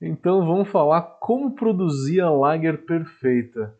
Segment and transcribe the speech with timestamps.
[0.00, 3.76] Então vamos falar como produzir a lager perfeita.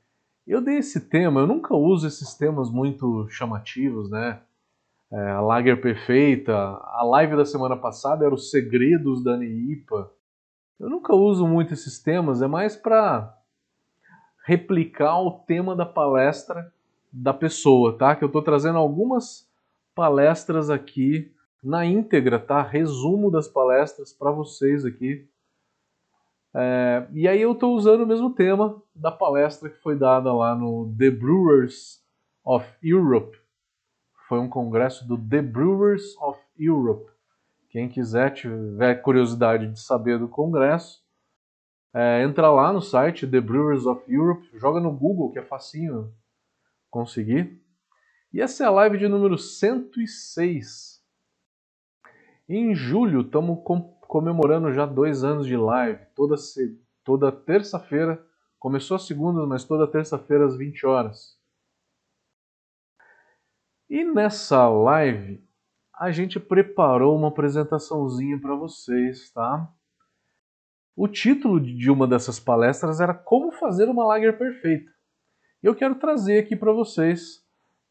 [0.46, 4.40] Eu dei esse tema, eu nunca uso esses temas muito chamativos, né?
[5.10, 10.10] É, a lager perfeita, a live da semana passada era os segredos da Neipa.
[10.78, 13.34] Eu nunca uso muito esses temas, é mais para
[14.44, 16.72] replicar o tema da palestra
[17.12, 18.16] da pessoa, tá?
[18.16, 19.48] Que eu estou trazendo algumas
[19.94, 21.32] palestras aqui
[21.62, 22.62] na íntegra, tá?
[22.62, 25.28] Resumo das palestras para vocês aqui.
[26.54, 30.54] É, e aí eu estou usando o mesmo tema da palestra que foi dada lá
[30.54, 32.02] no The Brewers
[32.44, 33.38] of Europe.
[34.28, 37.10] Foi um congresso do The Brewers of Europe.
[37.70, 41.02] Quem quiser, tiver curiosidade de saber do congresso,
[41.92, 46.12] é, entra lá no site The Brewers of Europe, joga no Google, que é facinho
[46.90, 47.60] conseguir.
[48.32, 51.02] E essa é a live de número 106.
[52.48, 53.62] Em julho, estamos
[54.08, 56.04] comemorando já dois anos de live.
[56.16, 56.34] Toda,
[57.04, 58.20] toda terça-feira,
[58.58, 61.38] começou a segunda, mas toda terça-feira às 20 horas.
[63.88, 65.46] E nessa live,
[65.94, 69.70] a gente preparou uma apresentaçãozinha para vocês, tá?
[70.96, 74.90] O título de uma dessas palestras era Como fazer uma lager perfeita.
[75.62, 77.46] E eu quero trazer aqui para vocês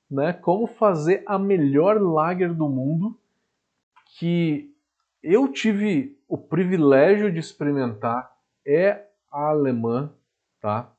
[0.09, 3.19] né, como fazer a melhor lager do mundo
[4.17, 4.73] que
[5.21, 8.31] eu tive o privilégio de experimentar
[8.65, 10.13] é a alemã,
[10.61, 10.93] tá?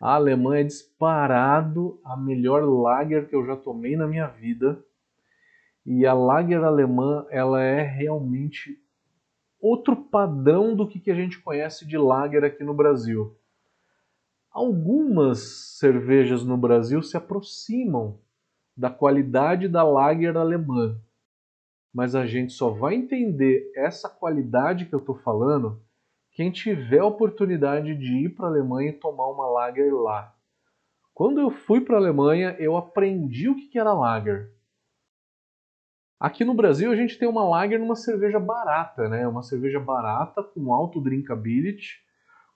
[0.00, 4.84] A alemã é disparado a melhor lager que eu já tomei na minha vida.
[5.86, 8.78] E a lager alemã, ela é realmente
[9.60, 13.36] outro padrão do que a gente conhece de lager aqui no Brasil.
[14.50, 18.18] Algumas cervejas no Brasil se aproximam
[18.76, 21.00] da qualidade da lager alemã,
[21.94, 25.80] mas a gente só vai entender essa qualidade que eu estou falando
[26.32, 30.34] quem tiver a oportunidade de ir para a Alemanha e tomar uma lager lá.
[31.14, 34.52] Quando eu fui para a Alemanha, eu aprendi o que era lager.
[36.18, 39.28] Aqui no Brasil a gente tem uma lager numa cerveja barata, né?
[39.28, 42.04] Uma cerveja barata com alto drinkability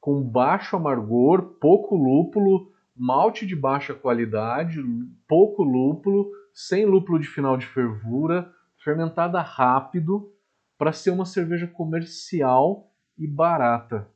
[0.01, 4.81] com baixo amargor, pouco lúpulo, malte de baixa qualidade,
[5.27, 8.51] pouco lúpulo, sem lúpulo de final de fervura,
[8.89, 10.33] fermentada rápido,
[10.79, 14.09] para ser uma cerveja comercial e barata.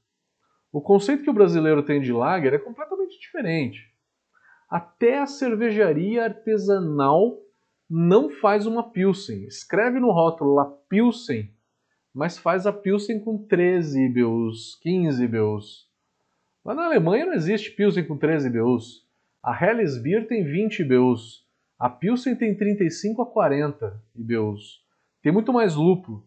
[0.72, 3.92] O conceito que o brasileiro tem de lager é completamente diferente.
[4.70, 7.38] Até a cervejaria artesanal
[7.90, 9.44] não faz uma Pilsen.
[9.44, 11.52] Escreve no rótulo lá Pilsen
[12.14, 15.88] mas faz a Pilsen com 13 IBUs, 15 IBUs.
[16.64, 19.06] Lá na Alemanha não existe Pilsen com 13 IBUs.
[19.42, 21.41] A Helles Beer tem 20 IBUs.
[21.82, 24.84] A Pilsen tem 35 a 40 IBUs.
[25.20, 26.24] Tem muito mais lúpulo.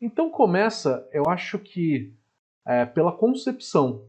[0.00, 2.14] Então começa, eu acho que
[2.66, 4.08] é, pela concepção.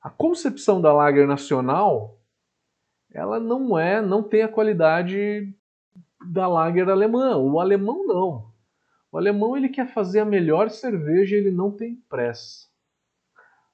[0.00, 2.20] A concepção da Lager Nacional,
[3.08, 5.54] ela não é, não tem a qualidade
[6.26, 7.36] da Lager alemã.
[7.36, 8.52] O alemão não.
[9.12, 12.66] O alemão ele quer fazer a melhor cerveja ele não tem pressa.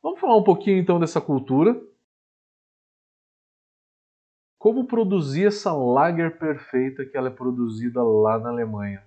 [0.02, 1.80] Vamos falar um pouquinho então dessa cultura.
[4.58, 9.06] Como produzir essa lager perfeita que ela é produzida lá na Alemanha?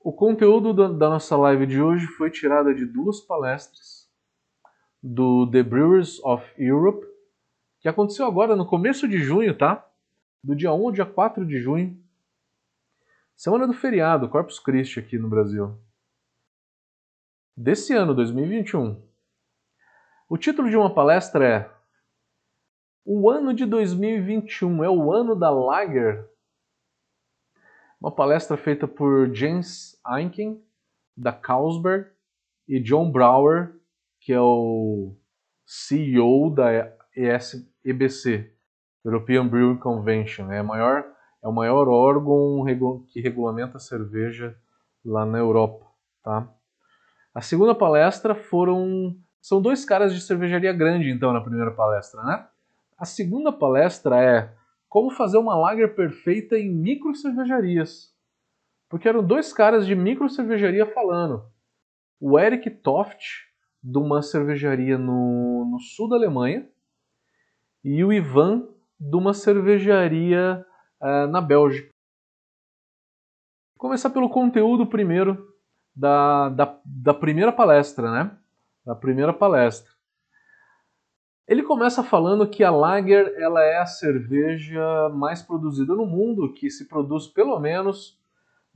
[0.00, 4.06] O conteúdo da nossa live de hoje foi tirado de duas palestras
[5.02, 7.06] do The Brewers of Europe,
[7.80, 9.88] que aconteceu agora no começo de junho, tá?
[10.44, 11.98] Do dia 1 ao dia 4 de junho.
[13.34, 15.74] Semana do feriado, Corpus Christi aqui no Brasil.
[17.56, 19.02] Desse ano, 2021.
[20.28, 21.77] O título de uma palestra é
[23.10, 26.28] O ano de 2021 é o ano da Lager?
[27.98, 30.62] Uma palestra feita por James Einken,
[31.16, 32.10] da Carlsberg,
[32.68, 33.72] e John Brower,
[34.20, 35.16] que é o
[35.64, 36.68] CEO da
[37.82, 38.52] EBC,
[39.02, 40.52] European Brewing Convention.
[40.52, 41.02] É maior
[41.42, 42.62] é o maior órgão
[43.06, 44.54] que regulamenta a cerveja
[45.02, 45.86] lá na Europa,
[46.22, 46.46] tá?
[47.34, 52.46] A segunda palestra foram são dois caras de cervejaria grande então na primeira palestra, né?
[52.98, 54.52] A segunda palestra é
[54.88, 58.12] como fazer uma lager perfeita em micro cervejarias.
[58.88, 61.44] Porque eram dois caras de micro cervejaria falando.
[62.18, 63.46] O Eric Toft,
[63.80, 66.68] de uma cervejaria no, no sul da Alemanha,
[67.84, 68.66] e o Ivan,
[68.98, 70.66] de uma cervejaria
[71.00, 71.94] uh, na Bélgica.
[73.76, 75.54] Começar pelo conteúdo primeiro
[75.94, 78.36] da, da, da primeira palestra, né?
[78.84, 79.97] Da primeira palestra.
[81.48, 86.68] Ele começa falando que a Lager ela é a cerveja mais produzida no mundo, que
[86.68, 88.20] se produz pelo menos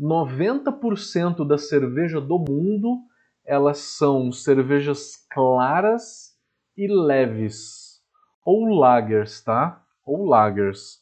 [0.01, 3.03] 90% da cerveja do mundo
[3.45, 6.35] elas são cervejas claras
[6.77, 8.01] e leves,
[8.45, 9.85] ou lagers, tá?
[10.05, 11.01] Ou lagers,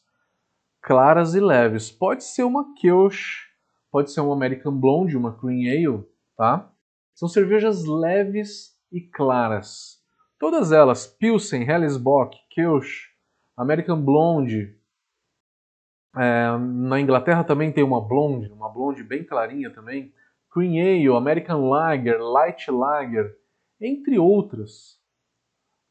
[0.81, 1.91] claras e leves.
[1.91, 3.47] Pode ser uma Kirsch,
[3.91, 6.03] pode ser uma American Blonde, uma Cream Ale,
[6.35, 6.69] tá?
[7.13, 10.00] São cervejas leves e claras.
[10.41, 13.11] Todas elas, Pilsen, Hellesbock, Kirsch,
[13.55, 14.75] American Blonde.
[16.17, 20.11] É, na Inglaterra também tem uma blonde, uma blonde bem clarinha também.
[20.51, 23.37] Cream Ale, American Lager, Light Lager,
[23.79, 24.99] entre outras.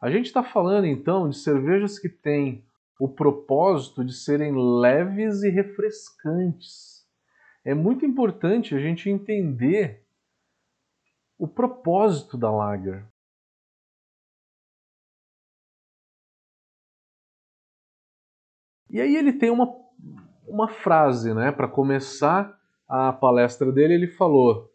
[0.01, 2.65] A gente está falando então de cervejas que têm
[2.99, 7.07] o propósito de serem leves e refrescantes.
[7.65, 10.05] É muito importante a gente entender
[11.39, 13.10] o propósito da lager.
[18.91, 19.73] E aí ele tem uma,
[20.47, 22.59] uma frase, né, para começar
[22.89, 24.69] a palestra dele, ele falou: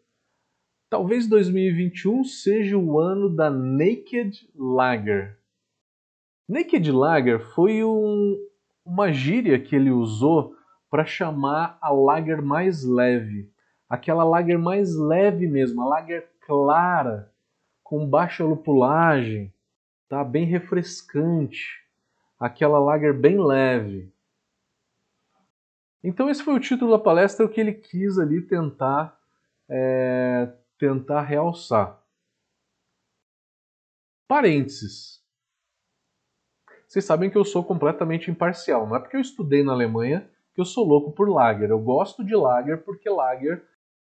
[0.88, 5.38] Talvez 2021 seja o ano da Naked Lager.
[6.48, 8.38] Naked Lager foi um,
[8.84, 10.54] uma gíria que ele usou
[10.88, 13.50] para chamar a lager mais leve.
[13.88, 17.30] Aquela lager mais leve mesmo, a lager clara,
[17.82, 19.52] com baixa lupulagem,
[20.08, 21.85] tá bem refrescante.
[22.38, 24.12] Aquela lager bem leve.
[26.02, 29.18] Então esse foi o título da palestra, o que ele quis ali tentar,
[29.68, 32.00] é, tentar realçar.
[34.28, 35.20] Parênteses.
[36.86, 38.86] Vocês sabem que eu sou completamente imparcial.
[38.86, 41.70] Não é porque eu estudei na Alemanha que eu sou louco por lager.
[41.70, 43.62] Eu gosto de lager porque lager,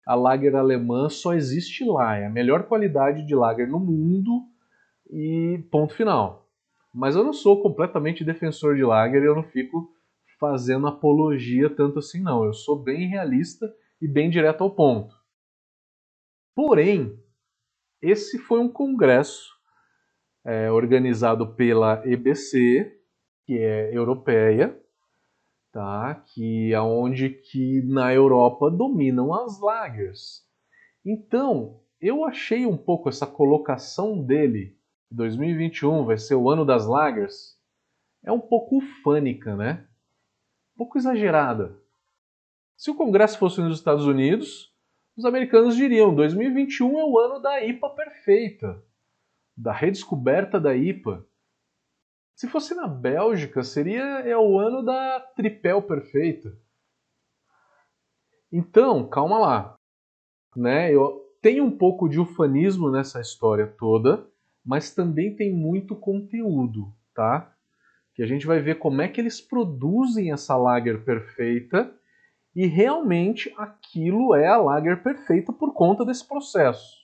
[0.05, 2.17] a lager alemã só existe lá.
[2.17, 4.43] É a melhor qualidade de lager no mundo
[5.09, 6.42] e ponto final.
[6.93, 9.91] Mas eu não sou completamente defensor de lager e eu não fico
[10.39, 12.43] fazendo apologia tanto assim, não.
[12.43, 15.15] Eu sou bem realista e bem direto ao ponto.
[16.55, 17.17] Porém,
[18.01, 19.53] esse foi um congresso
[20.45, 22.99] é, organizado pela EBC,
[23.45, 24.77] que é europeia,
[25.71, 26.15] tá?
[26.27, 30.45] que aonde que na Europa dominam as lagers.
[31.05, 34.77] Então, eu achei um pouco essa colocação dele,
[35.13, 37.55] 2021 vai ser o ano das lagers,
[38.23, 39.87] é um pouco ufânica, né?
[40.73, 41.77] um pouco exagerada.
[42.75, 44.73] Se o Congresso fosse nos Estados Unidos,
[45.15, 48.83] os americanos diriam 2021 é o ano da IPA perfeita,
[49.55, 51.23] da redescoberta da IPA.
[52.35, 56.57] Se fosse na Bélgica, seria é o ano da tripel perfeita.
[58.51, 59.75] Então, calma lá.
[60.55, 60.91] Né?
[60.91, 64.27] Eu tenho um pouco de ufanismo nessa história toda,
[64.65, 67.53] mas também tem muito conteúdo, tá?
[68.13, 71.91] que a gente vai ver como é que eles produzem essa lager perfeita
[72.55, 77.01] e realmente aquilo é a lager perfeita por conta desse processo.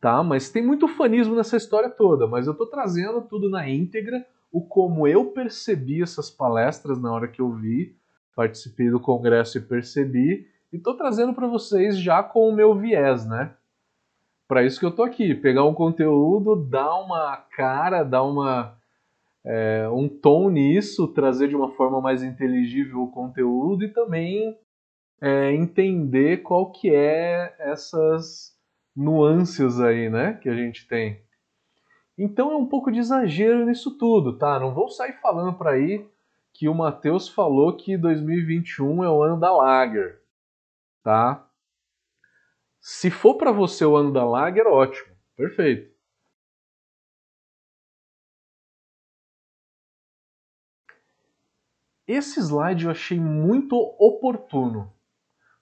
[0.00, 0.22] Tá?
[0.22, 4.60] Mas tem muito fanismo nessa história toda, mas eu estou trazendo tudo na íntegra, o
[4.60, 7.96] como eu percebi essas palestras na hora que eu vi,
[8.34, 13.24] participei do congresso e percebi, e estou trazendo para vocês já com o meu viés,
[13.24, 13.54] né?
[14.46, 18.76] Para isso que eu estou aqui, pegar um conteúdo, dar uma cara, dar uma
[19.44, 24.56] é, um tom nisso, trazer de uma forma mais inteligível o conteúdo e também
[25.20, 28.54] é, entender qual que é essas
[28.96, 31.22] nuances aí, né, que a gente tem.
[32.16, 34.58] Então é um pouco de exagero nisso tudo, tá?
[34.60, 36.06] Não vou sair falando para aí
[36.52, 40.20] que o Matheus falou que 2021 é o ano da Lager,
[41.02, 41.44] tá?
[42.86, 45.90] Se for para você o ano da Lager, ótimo, perfeito.
[52.06, 54.92] Esse slide eu achei muito oportuno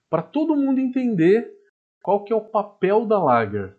[0.09, 1.49] para todo mundo entender
[2.03, 3.77] qual que é o papel da lager.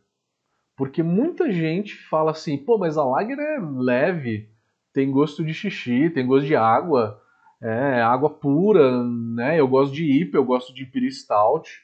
[0.75, 4.49] Porque muita gente fala assim, pô, mas a lager é leve,
[4.91, 7.23] tem gosto de xixi, tem gosto de água,
[7.61, 9.61] é água pura, né?
[9.61, 11.84] Eu gosto de IPA, eu gosto de Imperial Stout,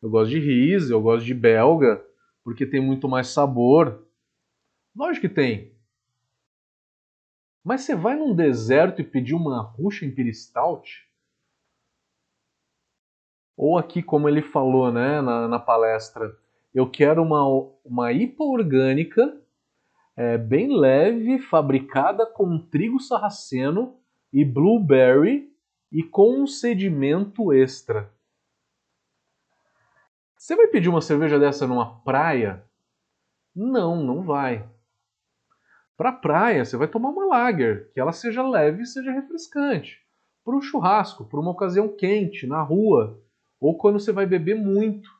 [0.00, 2.04] eu gosto de Riesling, eu gosto de Belga,
[2.44, 4.06] porque tem muito mais sabor.
[4.94, 5.72] Lógico que tem.
[7.64, 11.06] Mas você vai num deserto e pedir uma Russian Imperial Stout?
[13.56, 16.38] Ou aqui, como ele falou né, na, na palestra,
[16.72, 17.42] eu quero uma,
[17.84, 19.40] uma IPA orgânica,
[20.16, 23.96] é, bem leve, fabricada com trigo sarraceno
[24.32, 25.52] e blueberry
[25.90, 28.12] e com um sedimento extra.
[30.38, 32.64] Você vai pedir uma cerveja dessa numa praia?
[33.52, 34.64] Não, não vai.
[35.96, 40.00] Para praia, você vai tomar uma lager, que ela seja leve e seja refrescante.
[40.44, 43.20] Para um churrasco, para uma ocasião quente, na rua,
[43.60, 45.10] ou quando você vai beber muito.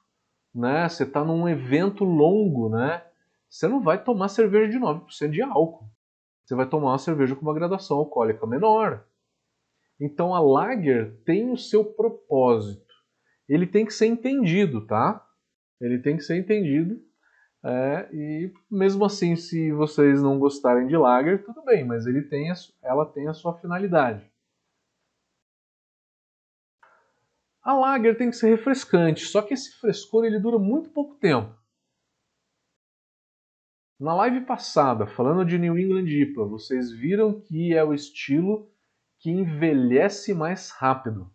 [0.54, 0.88] né?
[0.88, 3.04] Você está num evento longo, né?
[3.50, 5.90] Você não vai tomar cerveja de 9% de álcool.
[6.44, 9.04] Você vai tomar uma cerveja com uma graduação alcoólica menor.
[10.00, 12.87] Então a lager tem o seu propósito.
[13.48, 15.24] Ele tem que ser entendido, tá?
[15.80, 17.00] Ele tem que ser entendido.
[17.64, 22.50] É, e mesmo assim, se vocês não gostarem de lager, tudo bem, mas ele tem
[22.50, 24.30] a, ela tem a sua finalidade.
[27.62, 31.54] A lager tem que ser refrescante, só que esse frescor ele dura muito pouco tempo.
[33.98, 38.70] Na live passada, falando de New England IPA, vocês viram que é o estilo
[39.18, 41.28] que envelhece mais rápido.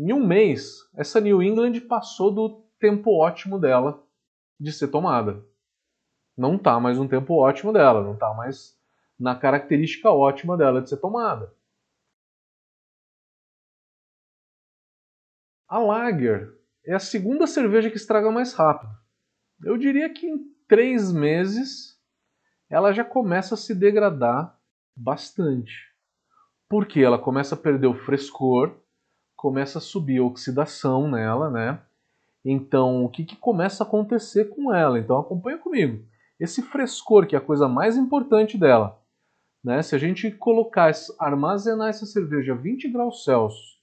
[0.00, 4.00] Em um mês, essa New England passou do tempo ótimo dela
[4.58, 5.44] de ser tomada.
[6.36, 8.78] Não está mais um tempo ótimo dela, não está mais
[9.18, 11.52] na característica ótima dela de ser tomada.
[15.66, 18.92] A Lager é a segunda cerveja que estraga mais rápido.
[19.64, 20.38] Eu diria que em
[20.68, 22.00] três meses
[22.70, 24.56] ela já começa a se degradar
[24.94, 25.92] bastante.
[26.68, 28.80] Porque ela começa a perder o frescor,
[29.38, 31.80] começa a subir a oxidação nela, né?
[32.44, 34.98] Então, o que, que começa a acontecer com ela?
[34.98, 36.04] Então, acompanha comigo.
[36.40, 39.00] Esse frescor, que é a coisa mais importante dela,
[39.62, 39.80] né?
[39.80, 40.90] Se a gente colocar,
[41.20, 43.78] armazenar essa cerveja a 20 graus Celsius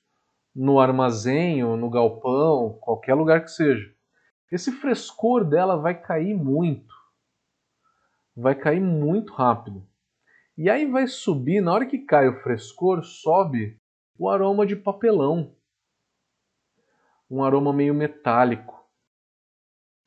[0.53, 3.89] no armazém ou no galpão, qualquer lugar que seja,
[4.51, 6.93] esse frescor dela vai cair muito.
[8.35, 9.87] Vai cair muito rápido.
[10.57, 13.79] E aí vai subir, na hora que cai o frescor, sobe
[14.17, 15.55] o aroma de papelão.
[17.29, 18.85] Um aroma meio metálico.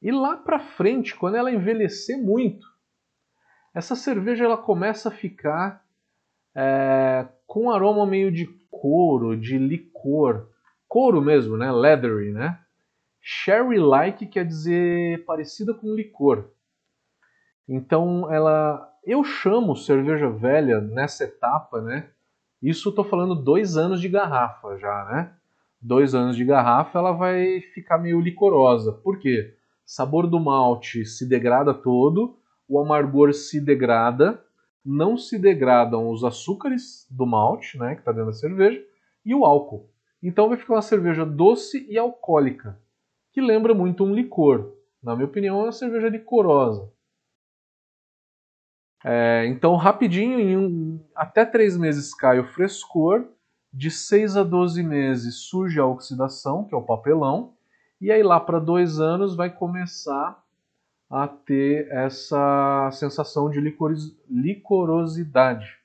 [0.00, 2.66] E lá para frente, quando ela envelhecer muito,
[3.74, 5.84] essa cerveja ela começa a ficar
[6.54, 10.48] é, com um aroma meio de couro, de licor.
[10.86, 11.70] Couro mesmo, né?
[11.70, 12.60] Leathery, né?
[13.20, 16.50] Sherry-like quer dizer parecida com licor.
[17.68, 22.10] Então ela, eu chamo cerveja velha nessa etapa, né?
[22.62, 25.32] Isso estou falando dois anos de garrafa já, né?
[25.80, 28.92] Dois anos de garrafa, ela vai ficar meio licorosa.
[28.92, 29.54] Por quê?
[29.84, 32.36] Sabor do malte se degrada todo,
[32.68, 34.42] o amargor se degrada,
[34.84, 38.82] não se degradam os açúcares do malte, né, que está dentro da cerveja,
[39.24, 39.88] e o álcool.
[40.22, 42.78] Então vai ficar uma cerveja doce e alcoólica,
[43.32, 44.72] que lembra muito um licor.
[45.02, 46.90] Na minha opinião, é uma cerveja licorosa.
[49.04, 53.26] É, então, rapidinho, em um, até 3 meses cai o frescor,
[53.72, 57.54] de 6 a 12 meses surge a oxidação, que é o papelão,
[58.00, 60.42] e aí lá para 2 anos vai começar
[61.10, 63.60] a ter essa sensação de
[64.28, 65.78] licorosidade.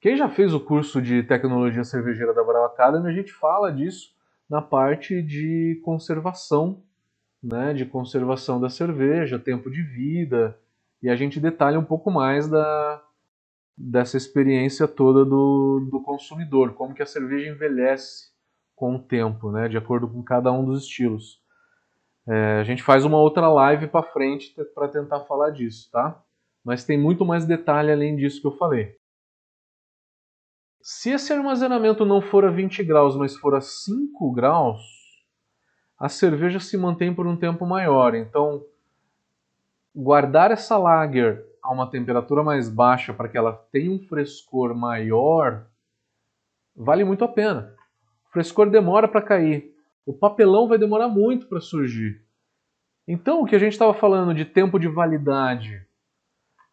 [0.00, 4.14] Quem já fez o curso de tecnologia cervejeira da Brava Academy, a gente fala disso
[4.48, 6.82] na parte de conservação,
[7.42, 10.56] né, de conservação da cerveja, tempo de vida,
[11.06, 13.00] e a gente detalha um pouco mais da,
[13.78, 18.32] dessa experiência toda do, do consumidor, como que a cerveja envelhece
[18.74, 21.40] com o tempo, né, de acordo com cada um dos estilos.
[22.26, 26.20] É, a gente faz uma outra live para frente para tentar falar disso, tá?
[26.64, 28.96] Mas tem muito mais detalhe além disso que eu falei.
[30.82, 34.82] Se esse armazenamento não for a 20 graus, mas for a 5 graus,
[35.96, 38.12] a cerveja se mantém por um tempo maior.
[38.16, 38.64] Então,
[39.96, 45.66] guardar essa lager a uma temperatura mais baixa para que ela tenha um frescor maior
[46.76, 47.74] vale muito a pena.
[48.28, 49.74] O frescor demora para cair.
[50.04, 52.22] O papelão vai demorar muito para surgir.
[53.08, 55.86] Então, o que a gente estava falando de tempo de validade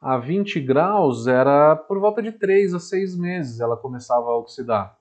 [0.02, 5.00] a 20 graus era por volta de 3 a 6 meses ela começava a oxidar.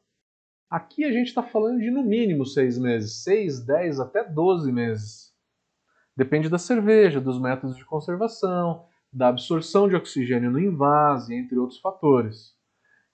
[0.70, 5.31] Aqui a gente está falando de no mínimo 6 meses, 6, 10 até 12 meses.
[6.22, 11.80] Depende da cerveja, dos métodos de conservação, da absorção de oxigênio no invase, entre outros
[11.80, 12.56] fatores.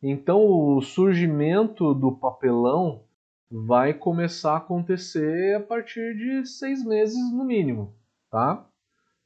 [0.02, 3.08] Então, o surgimento do papelão
[3.50, 7.96] vai começar a acontecer a partir de seis meses no mínimo,
[8.30, 8.68] tá?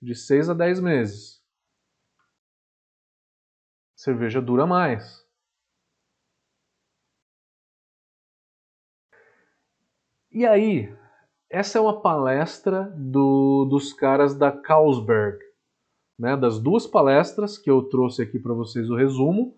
[0.01, 1.43] De seis a dez meses.
[3.97, 5.27] Cerveja dura mais.
[10.31, 11.02] E aí,
[11.53, 15.39] essa é uma palestra do, dos caras da Carlsberg.
[16.19, 16.35] Né?
[16.35, 19.55] Das duas palestras que eu trouxe aqui para vocês o resumo,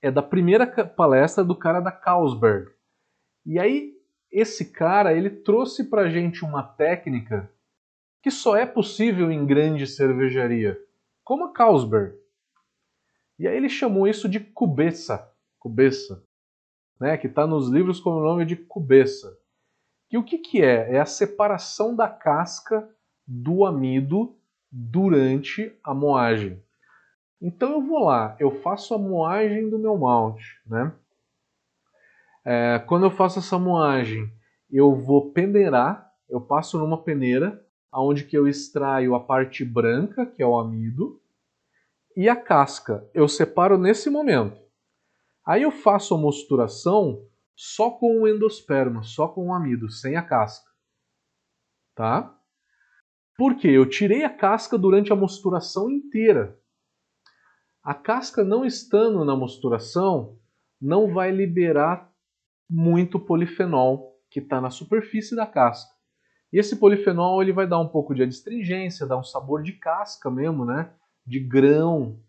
[0.00, 2.70] é da primeira palestra do cara da Carlsberg.
[3.44, 3.98] E aí,
[4.30, 7.50] esse cara, ele trouxe para gente uma técnica
[8.22, 10.80] que só é possível em grande cervejaria,
[11.24, 12.16] como a Carlsberg.
[13.40, 16.22] E aí ele chamou isso de cubeça, cubeça,
[17.00, 17.18] né?
[17.18, 19.36] que está nos livros com o nome de cubeça
[20.14, 20.94] E o que, que é?
[20.94, 22.88] É a separação da casca
[23.26, 24.36] do amido
[24.70, 26.62] durante a moagem.
[27.42, 30.92] Então eu vou lá, eu faço a moagem do meu malte, né?
[32.44, 34.32] É, quando eu faço essa moagem,
[34.70, 40.40] eu vou peneirar, eu passo numa peneira, onde que eu extraio a parte branca, que
[40.40, 41.20] é o amido,
[42.16, 43.04] e a casca.
[43.12, 44.62] Eu separo nesse momento.
[45.44, 50.22] Aí eu faço a mosturação só com o endosperma, só com o amido, sem a
[50.22, 50.70] casca.
[51.94, 52.36] Tá?
[53.36, 56.58] Porque eu tirei a casca durante a mosturação inteira.
[57.82, 60.38] A casca não estando na mosturação
[60.80, 62.12] não vai liberar
[62.68, 65.94] muito polifenol que está na superfície da casca.
[66.52, 70.30] E esse polifenol ele vai dar um pouco de adstringência, dá um sabor de casca
[70.30, 70.92] mesmo, né?
[71.26, 72.20] De grão.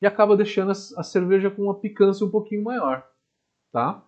[0.00, 3.06] E acaba deixando a cerveja com uma picância um pouquinho maior,
[3.72, 4.04] tá?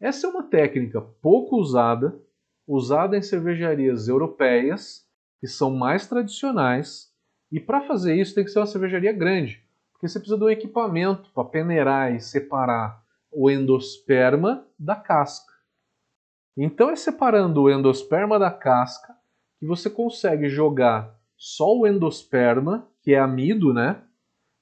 [0.00, 2.18] Essa é uma técnica pouco usada,
[2.66, 5.06] usada em cervejarias europeias,
[5.40, 7.12] que são mais tradicionais,
[7.50, 10.50] e para fazer isso tem que ser uma cervejaria grande, porque você precisa de um
[10.50, 15.52] equipamento para peneirar e separar o endosperma da casca.
[16.56, 19.14] Então é separando o endosperma da casca
[19.58, 24.02] que você consegue jogar só o endosperma, que é amido, né?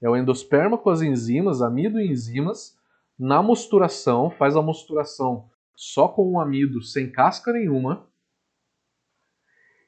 [0.01, 2.80] É o endosperma com as enzimas, amido e enzimas,
[3.21, 8.07] na mosturação, faz a mosturação só com o amido, sem casca nenhuma.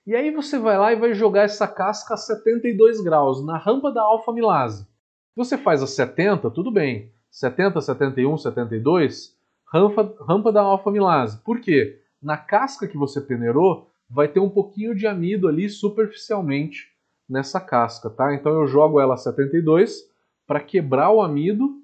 [0.06, 3.90] E aí você vai lá e vai jogar essa casca a 72 graus, na rampa
[3.90, 4.86] da alfa-milase.
[5.34, 7.10] Você faz a 70, tudo bem.
[7.30, 9.34] 70, 71, 72,
[9.66, 11.42] rampa, rampa da alfa-milase.
[11.42, 12.02] Por quê?
[12.20, 16.92] Na casca que você peneirou, vai ter um pouquinho de amido ali superficialmente
[17.26, 18.34] nessa casca, tá?
[18.34, 20.02] Então eu jogo ela a 72
[20.46, 21.80] para quebrar o amido,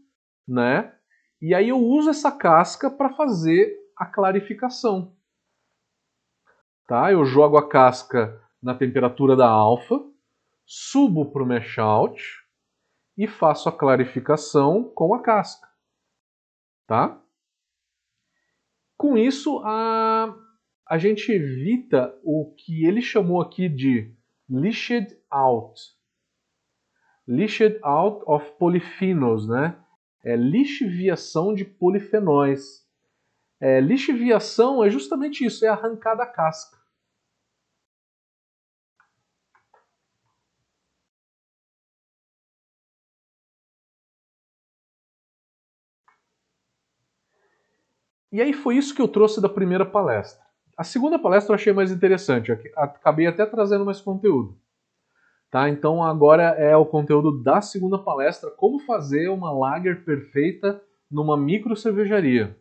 [0.47, 0.93] né?
[1.40, 5.16] E aí eu uso essa casca para fazer a clarificação.
[6.87, 7.12] Tá?
[7.12, 10.00] Eu jogo a casca na temperatura da alfa,
[10.66, 12.23] subo para o mash out,
[13.17, 15.69] e faço a clarificação com a casca.
[16.86, 17.21] Tá?
[18.97, 20.34] Com isso, a,
[20.89, 24.13] a gente evita o que ele chamou aqui de
[24.49, 25.80] leached out.
[27.26, 29.78] Leached out of polyphenols, né?
[30.25, 32.87] É lixiviação de polifenóis.
[33.61, 36.78] É, lixiviação é justamente isso, é arrancar da casca.
[48.31, 50.45] E aí foi isso que eu trouxe da primeira palestra.
[50.76, 54.57] A segunda palestra eu achei mais interessante, acabei até trazendo mais conteúdo.
[55.50, 55.69] Tá?
[55.69, 61.75] Então agora é o conteúdo da segunda palestra, como fazer uma lager perfeita numa micro
[61.75, 62.56] cervejaria.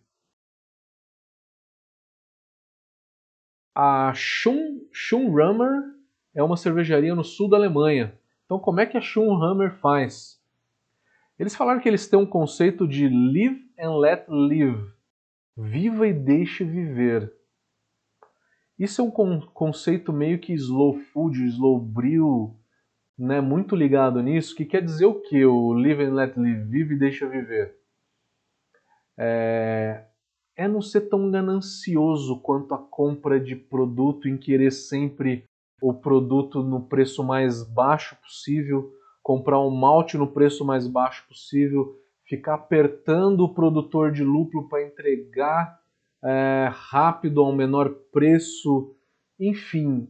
[3.76, 5.84] A Schum, Schumrammer
[6.34, 8.18] é uma cervejaria no sul da Alemanha.
[8.46, 10.42] Então como é que a Schumrammer faz?
[11.38, 14.92] Eles falaram que eles têm um conceito de live and let live.
[15.56, 17.34] Viva e deixe viver.
[18.80, 22.56] Isso é um con conceito meio que slow food, slow brew,
[23.18, 26.96] né, muito ligado nisso, que quer dizer o que o live and let live, vive
[26.96, 27.76] e deixa viver?
[29.18, 30.06] É,
[30.56, 35.46] é não ser tão ganancioso quanto a compra de produto, em querer sempre
[35.82, 38.92] o produto no preço mais baixo possível,
[39.24, 44.86] comprar um malte no preço mais baixo possível, ficar apertando o produtor de lúpulo para
[44.86, 45.80] entregar
[46.24, 48.96] é, rápido ao menor preço,
[49.40, 50.08] enfim,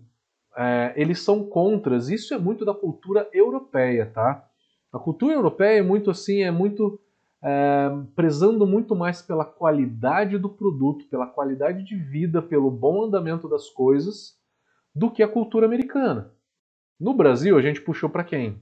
[0.58, 2.10] é, eles são contras.
[2.10, 4.44] Isso é muito da cultura europeia, tá?
[4.92, 7.00] A cultura europeia é muito assim, é muito
[7.44, 13.48] é, prezando muito mais pela qualidade do produto, pela qualidade de vida, pelo bom andamento
[13.48, 14.36] das coisas,
[14.96, 16.34] do que a cultura americana.
[17.00, 18.60] No Brasil, a gente puxou para quem?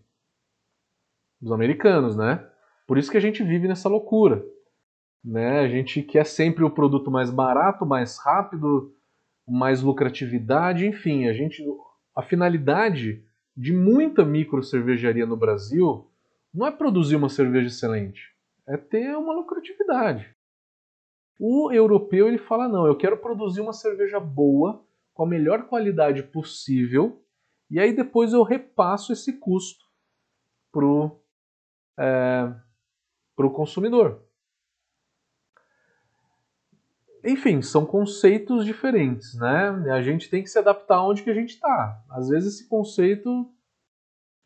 [1.41, 2.45] Os americanos, né?
[2.85, 4.45] Por isso que a gente vive nessa loucura.
[5.23, 5.61] Né?
[5.61, 8.94] A gente quer sempre o produto mais barato, mais rápido,
[9.47, 11.63] mais lucratividade, enfim, a gente
[12.15, 13.23] a finalidade
[13.55, 16.09] de muita micro cervejaria no Brasil
[16.53, 18.33] não é produzir uma cerveja excelente,
[18.65, 20.33] é ter uma lucratividade.
[21.39, 26.23] O europeu ele fala não, eu quero produzir uma cerveja boa com a melhor qualidade
[26.23, 27.21] possível
[27.69, 29.83] e aí depois eu repasso esse custo
[30.71, 31.19] pro
[31.97, 32.53] é,
[33.35, 34.23] pro consumidor.
[37.25, 39.69] Enfim, são conceitos diferentes, né?
[39.91, 42.03] A gente tem que se adaptar onde que a gente está.
[42.09, 43.49] Às vezes esse conceito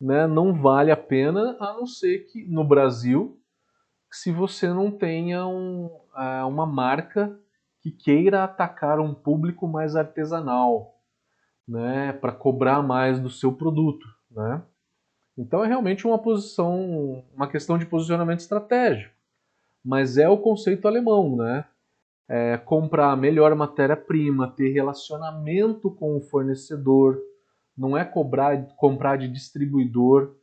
[0.00, 3.38] né, não vale a pena, a não ser que no Brasil,
[4.10, 5.90] se você não tenha um,
[6.48, 7.38] uma marca
[7.82, 10.98] que queira atacar um público mais artesanal,
[11.68, 14.62] né, para cobrar mais do seu produto, né?
[15.36, 19.14] Então é realmente uma posição, uma questão de posicionamento estratégico.
[19.82, 21.64] Mas é o conceito alemão, né?
[22.32, 27.20] É comprar melhor matéria-prima, ter relacionamento com o fornecedor,
[27.76, 30.36] não é cobrar, comprar de distribuidor,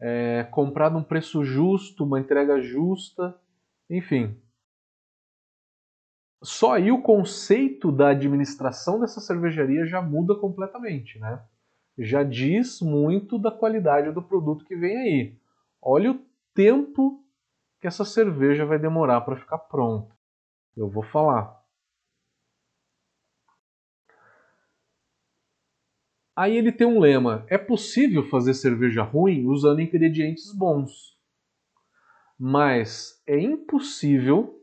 [0.00, 3.34] é comprar num preço justo, uma entrega justa,
[3.90, 4.40] enfim.
[6.44, 11.42] Só aí o conceito da administração dessa cervejaria já muda completamente, né?
[11.98, 15.36] Já diz muito da qualidade do produto que vem aí.
[15.82, 16.20] Olha o
[16.54, 17.20] tempo
[17.80, 20.15] que essa cerveja vai demorar para ficar pronta.
[20.76, 21.56] Eu vou falar.
[26.36, 31.16] Aí ele tem um lema: é possível fazer cerveja ruim usando ingredientes bons,
[32.38, 34.62] mas é impossível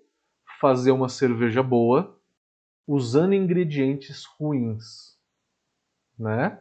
[0.61, 2.19] fazer uma cerveja boa
[2.87, 5.17] usando ingredientes ruins,
[6.17, 6.59] né?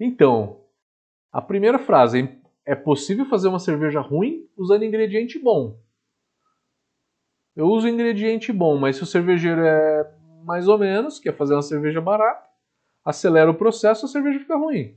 [0.00, 0.64] Então,
[1.32, 5.78] a primeira frase é possível fazer uma cerveja ruim usando ingrediente bom.
[7.58, 11.62] Eu uso ingrediente bom, mas se o cervejeiro é mais ou menos, quer fazer uma
[11.62, 12.48] cerveja barata,
[13.04, 14.96] acelera o processo, a cerveja fica ruim.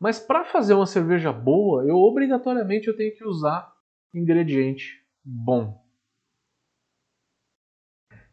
[0.00, 3.70] Mas para fazer uma cerveja boa, eu obrigatoriamente eu tenho que usar
[4.14, 5.78] ingrediente bom.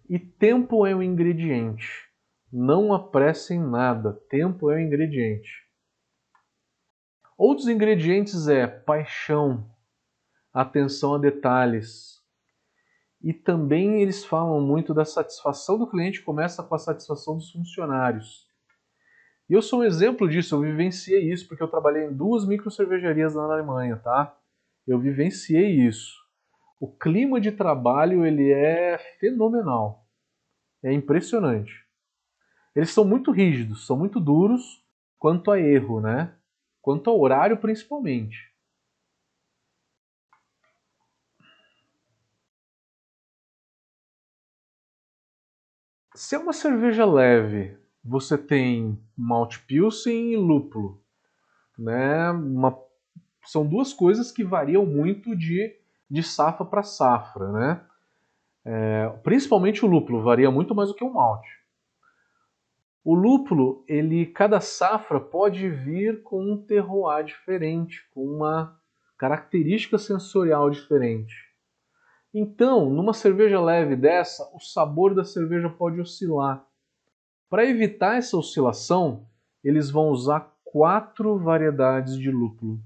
[0.10, 2.10] E tempo é um ingrediente.
[2.50, 4.14] Não apressem nada.
[4.30, 5.70] Tempo é um ingrediente.
[7.38, 9.70] Outros ingredientes é paixão,
[10.54, 12.11] atenção a detalhes.
[13.24, 18.48] E também eles falam muito da satisfação do cliente, começa com a satisfação dos funcionários.
[19.50, 22.72] E eu sou um exemplo disso, eu vivenciei isso porque eu trabalhei em duas micro
[22.72, 24.36] cervejarias na Alemanha, tá?
[24.88, 26.20] Eu vivenciei isso.
[26.80, 30.08] O clima de trabalho ele é fenomenal.
[30.84, 31.86] É impressionante.
[32.76, 34.84] Eles são muito rígidos, são muito duros
[35.20, 36.34] quanto a erro, né?
[36.82, 38.51] Quanto ao horário principalmente.
[46.22, 51.02] Se é uma cerveja leve, você tem malt pilsen e lúpulo,
[51.76, 52.30] né?
[52.30, 52.78] Uma,
[53.44, 55.76] são duas coisas que variam muito de,
[56.08, 57.82] de safra para safra, né?
[58.64, 61.50] É, principalmente o lúpulo varia muito mais do que o malte.
[63.04, 68.80] O lúpulo, ele cada safra pode vir com um terroir diferente, com uma
[69.18, 71.51] característica sensorial diferente.
[72.34, 76.66] Então, numa cerveja leve dessa, o sabor da cerveja pode oscilar.
[77.50, 79.28] Para evitar essa oscilação,
[79.62, 82.80] eles vão usar quatro variedades de lúpulo.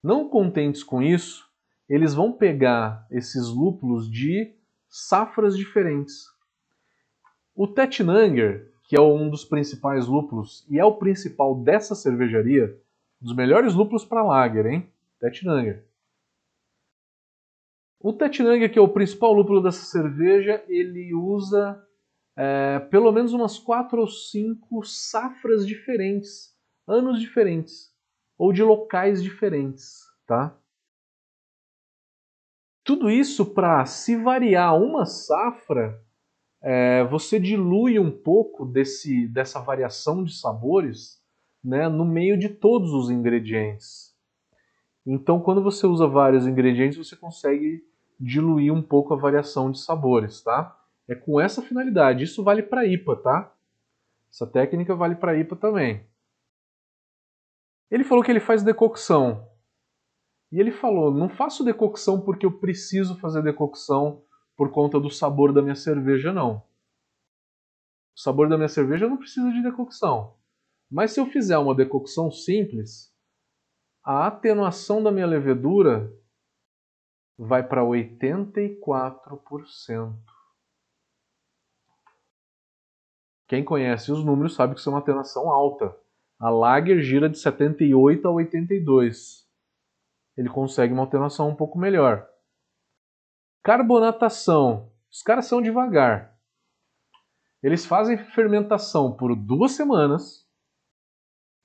[0.00, 1.48] Não contentes com isso,
[1.88, 4.54] eles vão pegar esses lúpulos de
[4.88, 6.26] safras diferentes.
[7.54, 12.78] O Tettnanger, que é um dos principais lúpulos e é o principal dessa cervejaria,
[13.20, 14.88] dos melhores lúpulos para lager, hein?
[15.20, 15.84] Tettnanger.
[18.04, 21.80] O Tettnanger, que é o principal lúpulo dessa cerveja, ele usa
[22.36, 26.52] é, pelo menos umas quatro ou cinco safras diferentes,
[26.84, 27.94] anos diferentes,
[28.36, 30.58] ou de locais diferentes, tá?
[32.82, 36.02] Tudo isso para, se variar uma safra,
[36.60, 41.22] é, você dilui um pouco desse, dessa variação de sabores
[41.62, 44.12] né, no meio de todos os ingredientes.
[45.06, 47.91] Então, quando você usa vários ingredientes, você consegue
[48.22, 50.78] diluir um pouco a variação de sabores, tá?
[51.08, 52.22] É com essa finalidade.
[52.22, 53.54] Isso vale para IPA, tá?
[54.30, 56.06] Essa técnica vale para IPA também.
[57.90, 59.50] Ele falou que ele faz decocção.
[60.52, 64.22] E ele falou: não faço decocção porque eu preciso fazer decocção
[64.56, 66.62] por conta do sabor da minha cerveja, não.
[68.16, 70.36] O sabor da minha cerveja não precisa de decocção.
[70.88, 73.12] Mas se eu fizer uma decocção simples,
[74.04, 76.12] a atenuação da minha levedura
[77.42, 80.16] vai para 84%.
[83.48, 85.94] Quem conhece os números sabe que isso é uma atenuação alta.
[86.38, 89.46] A Lager gira de 78 a 82.
[90.36, 92.26] Ele consegue uma atenuação um pouco melhor.
[93.62, 94.90] Carbonatação.
[95.10, 96.38] Os caras são devagar.
[97.62, 100.48] Eles fazem fermentação por duas semanas.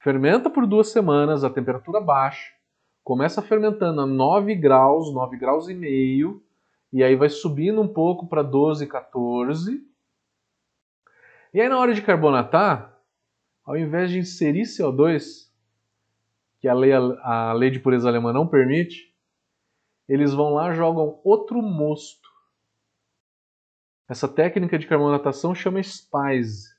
[0.01, 2.56] Fermenta por duas semanas a temperatura baixa
[3.07, 6.43] começa fermentando a 9 graus, 9 graus e meio,
[6.91, 9.81] e aí vai subindo um pouco para 12, 14.
[11.53, 12.99] E aí na hora de carbonatar,
[13.63, 15.49] ao invés de inserir CO2,
[16.59, 19.15] que a lei, a lei de pureza alemã não permite,
[20.05, 22.27] eles vão lá jogam outro mosto
[24.09, 26.76] Essa técnica de carbonatação chama SPICE.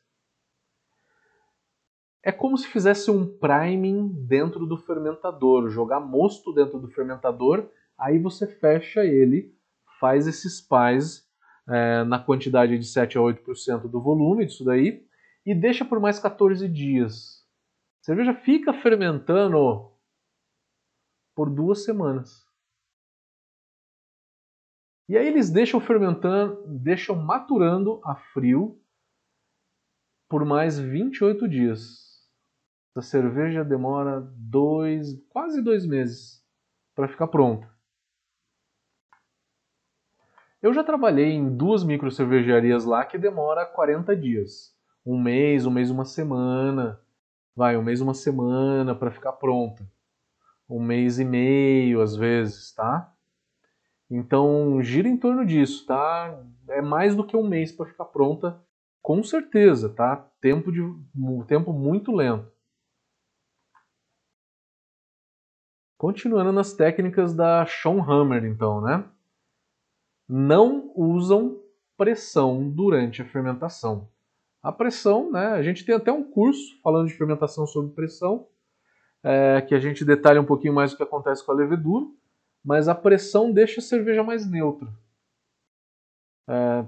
[2.28, 8.18] É como se fizesse um priming dentro do fermentador, jogar mosto dentro do fermentador, aí
[8.18, 9.56] você fecha ele,
[9.98, 11.24] faz esse SPICE
[11.66, 15.08] é, na quantidade de 7 a 8% do volume disso daí
[15.46, 17.48] e deixa por mais 14 dias.
[18.02, 19.90] A cerveja fica fermentando
[21.34, 22.46] por duas semanas.
[25.08, 28.78] E aí eles deixam fermentando, deixam maturando a frio
[30.28, 32.07] por mais 28 dias.
[32.98, 36.42] Essa cerveja demora dois, quase dois meses
[36.96, 37.70] para ficar pronta.
[40.60, 44.74] Eu já trabalhei em duas micro cervejarias lá que demora 40 dias.
[45.06, 47.00] Um mês, um mês, uma semana.
[47.54, 49.88] Vai, um mês, uma semana para ficar pronta.
[50.68, 53.14] Um mês e meio, às vezes, tá?
[54.10, 56.36] Então, gira em torno disso, tá?
[56.68, 58.60] É mais do que um mês para ficar pronta,
[59.00, 60.16] com certeza, tá?
[60.40, 60.82] Tempo, de,
[61.46, 62.57] tempo muito lento.
[65.98, 69.04] Continuando nas técnicas da Sean Hammer, então, né?
[70.26, 71.60] Não usam
[71.96, 74.08] pressão durante a fermentação.
[74.62, 75.48] A pressão, né?
[75.48, 78.46] A gente tem até um curso falando de fermentação sob pressão,
[79.22, 82.06] é, que a gente detalha um pouquinho mais o que acontece com a levedura
[82.64, 84.88] mas a pressão deixa a cerveja mais neutra.
[86.46, 86.84] É,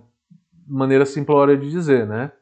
[0.67, 2.33] maneira simplória de dizer, né?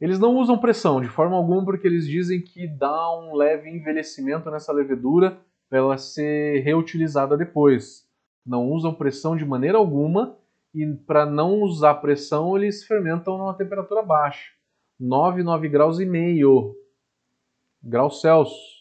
[0.00, 4.48] Eles não usam pressão de forma alguma porque eles dizem que dá um leve envelhecimento
[4.50, 8.08] nessa levedura para ela ser reutilizada depois.
[8.44, 10.38] Não usam pressão de maneira alguma
[10.74, 14.52] e para não usar pressão eles fermentam numa temperatura baixa,
[14.98, 16.74] 9, 9 graus e meio
[17.82, 18.78] graus Celsius.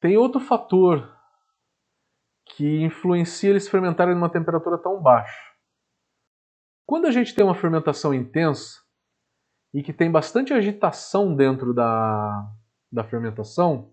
[0.00, 1.10] Tem outro fator
[2.44, 5.54] que influencia eles fermentarem numa temperatura tão baixa.
[6.86, 8.82] Quando a gente tem uma fermentação intensa
[9.72, 12.52] e que tem bastante agitação dentro da,
[12.94, 13.92] da fermentação,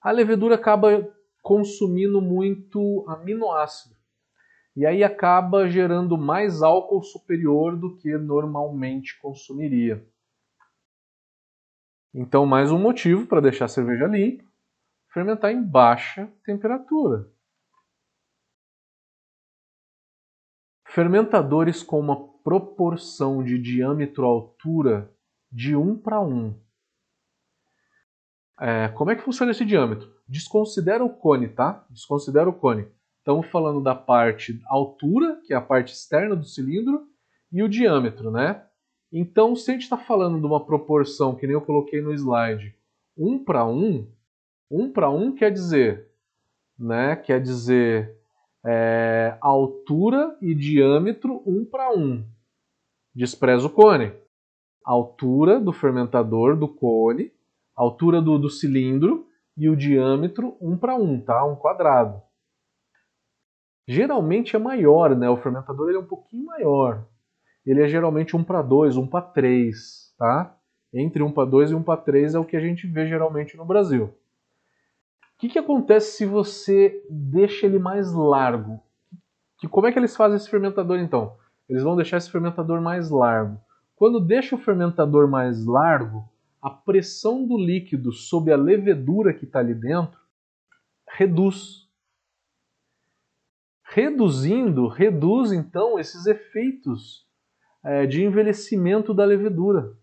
[0.00, 3.96] a levedura acaba consumindo muito aminoácido.
[4.76, 10.06] E aí acaba gerando mais álcool superior do que normalmente consumiria.
[12.14, 14.44] Então, mais um motivo para deixar a cerveja limpa,
[15.12, 17.28] fermentar em baixa temperatura.
[20.86, 25.12] Fermentadores com uma proporção de diâmetro-altura
[25.50, 26.61] de 1 para 1.
[28.60, 30.12] É, como é que funciona esse diâmetro?
[30.28, 31.84] Desconsidera o cone, tá?
[31.90, 32.86] Desconsidera o cone.
[33.18, 37.06] Estamos falando da parte altura, que é a parte externa do cilindro,
[37.52, 38.64] e o diâmetro, né?
[39.12, 42.74] Então, se a gente está falando de uma proporção, que nem eu coloquei no slide,
[43.16, 44.10] 1 para 1,
[44.70, 46.08] 1 para 1 quer dizer,
[46.78, 48.16] né, quer dizer
[48.64, 52.24] é, altura e diâmetro 1 para 1.
[53.14, 54.12] Despreza o cone.
[54.84, 57.30] Altura do fermentador do cone,
[57.82, 61.44] altura do, do cilindro e o diâmetro 1 para 1, tá?
[61.44, 62.22] Um quadrado.
[63.86, 65.28] Geralmente é maior, né?
[65.28, 67.06] O fermentador ele é um pouquinho maior
[67.64, 70.56] ele é geralmente 1 para 2, 1 para 3, tá?
[70.92, 73.56] Entre 1 para 2 e 1 para 3 é o que a gente vê geralmente
[73.56, 74.06] no Brasil.
[74.06, 78.80] O que, que acontece se você deixa ele mais largo?
[79.58, 81.36] Que, como é que eles fazem esse fermentador então?
[81.68, 83.58] Eles vão deixar esse fermentador mais largo.
[83.96, 86.28] Quando deixa o fermentador mais largo,
[86.62, 90.22] a pressão do líquido sob a levedura que está ali dentro
[91.08, 91.82] reduz.
[93.84, 97.26] Reduzindo, reduz então esses efeitos
[97.84, 99.98] é, de envelhecimento da levedura.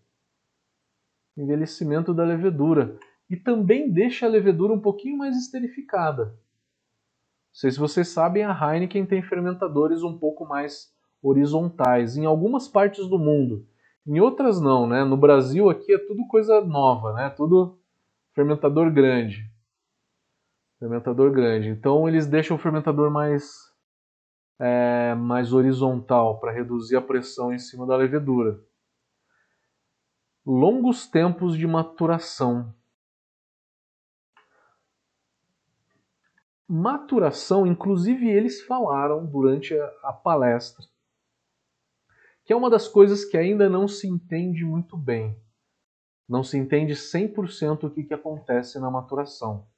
[1.36, 2.96] Envelhecimento da levedura.
[3.28, 6.26] E também deixa a levedura um pouquinho mais esterificada.
[6.26, 12.68] Não sei se vocês sabem, a Heineken tem fermentadores um pouco mais horizontais em algumas
[12.68, 13.66] partes do mundo.
[14.06, 15.04] Em outras não, né?
[15.04, 17.30] No Brasil aqui é tudo coisa nova, né?
[17.30, 17.78] Tudo
[18.34, 19.50] fermentador grande.
[20.78, 21.68] Fermentador grande.
[21.68, 23.70] Então eles deixam o fermentador mais
[24.58, 28.60] é, mais horizontal para reduzir a pressão em cima da levedura.
[30.44, 32.74] Longos tempos de maturação.
[36.68, 40.84] Maturação, inclusive eles falaram durante a, a palestra,
[42.50, 45.40] que é uma das coisas que ainda não se entende muito bem.
[46.28, 49.68] Não se entende 100% o que, que acontece na maturação.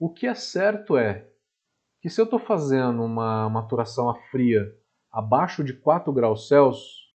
[0.00, 1.30] O que é certo é
[2.00, 4.76] que se eu estou fazendo uma maturação a fria
[5.12, 7.14] abaixo de 4 graus Celsius,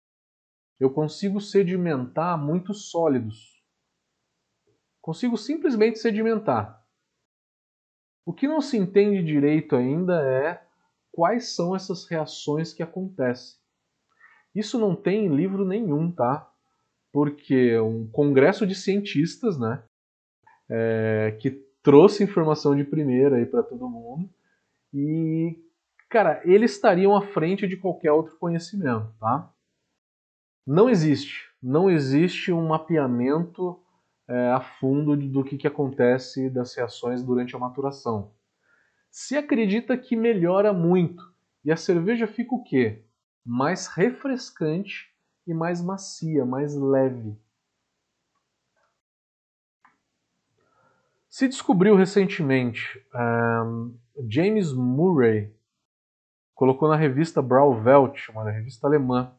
[0.80, 3.60] eu consigo sedimentar muitos sólidos.
[5.02, 6.86] Consigo simplesmente sedimentar.
[8.24, 10.64] O que não se entende direito ainda é
[11.12, 13.65] quais são essas reações que acontecem.
[14.56, 16.50] Isso não tem em livro nenhum, tá?
[17.12, 19.84] Porque um congresso de cientistas, né,
[20.70, 21.52] é, que
[21.84, 24.30] trouxe informação de primeira aí para todo mundo
[24.94, 25.60] e,
[26.10, 29.52] cara, eles estariam à frente de qualquer outro conhecimento, tá?
[30.66, 33.80] Não existe, não existe um mapeamento
[34.28, 38.32] é, a fundo do que, que acontece das reações durante a maturação.
[39.12, 41.32] Se acredita que melhora muito
[41.64, 43.04] e a cerveja fica o quê?
[43.46, 45.14] Mais refrescante
[45.46, 47.38] e mais macia, mais leve.
[51.30, 53.94] Se descobriu recentemente, um,
[54.28, 55.54] James Murray
[56.54, 59.36] colocou na revista Brauwelt, uma revista alemã,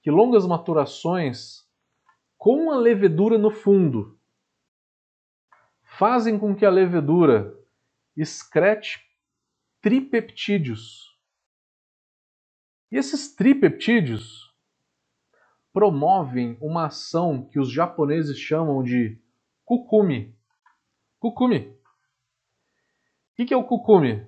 [0.00, 1.68] que longas maturações
[2.38, 4.16] com a levedura no fundo
[5.82, 7.58] fazem com que a levedura
[8.16, 9.00] excrete
[9.80, 11.13] tripeptídeos.
[12.94, 14.54] E esses tripeptídeos
[15.72, 19.20] promovem uma ação que os japoneses chamam de
[19.64, 20.32] kukumi.
[21.18, 21.76] Kukumi.
[23.32, 24.24] O que é o kukumi?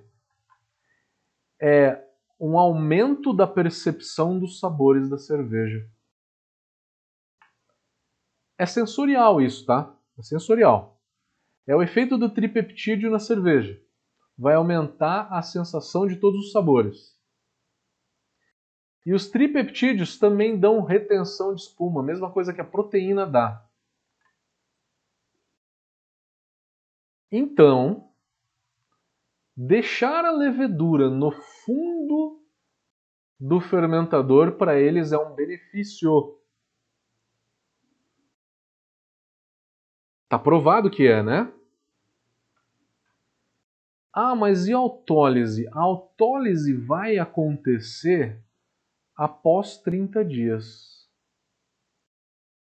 [1.61, 2.05] É
[2.37, 5.89] um aumento da percepção dos sabores da cerveja.
[8.57, 9.97] É sensorial isso, tá?
[10.19, 11.01] É sensorial.
[11.65, 13.81] É o efeito do tripeptídeo na cerveja.
[14.37, 17.16] Vai aumentar a sensação de todos os sabores.
[19.07, 23.65] E os tripeptídeos também dão retenção de espuma, mesma coisa que a proteína dá.
[27.31, 28.11] Então,
[29.55, 32.45] deixar a levedura no fundo
[33.39, 36.37] do fermentador para eles é um benefício.
[40.27, 41.49] Tá provado que é, né?
[44.11, 45.65] Ah, mas e a autólise?
[45.69, 48.45] A autólise vai acontecer
[49.17, 51.09] após 30 dias.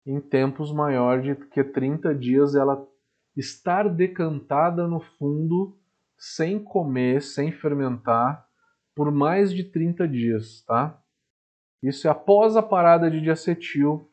[0.04, 2.84] Em tempos maiores de que 30 dias ela
[3.36, 5.78] estar decantada no fundo
[6.18, 8.46] sem comer, sem fermentar
[8.94, 11.00] por mais de 30 dias, tá?
[11.82, 14.10] Isso é após a parada de diacetil,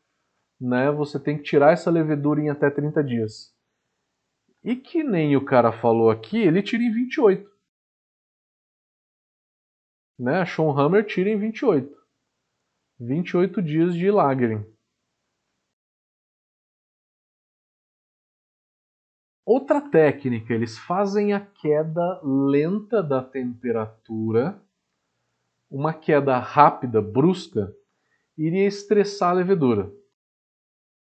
[0.60, 0.92] né?
[0.92, 3.54] Você tem que tirar essa levedura em até 30 dias.
[4.64, 7.50] E que nem o cara falou aqui, ele tira em 28.
[10.20, 10.42] Né?
[10.42, 11.99] A Schonhammer tira em 28.
[13.00, 14.66] 28 dias de lagering.
[19.46, 24.62] Outra técnica, eles fazem a queda lenta da temperatura.
[25.72, 27.74] Uma queda rápida, brusca,
[28.38, 29.92] iria estressar a levedura.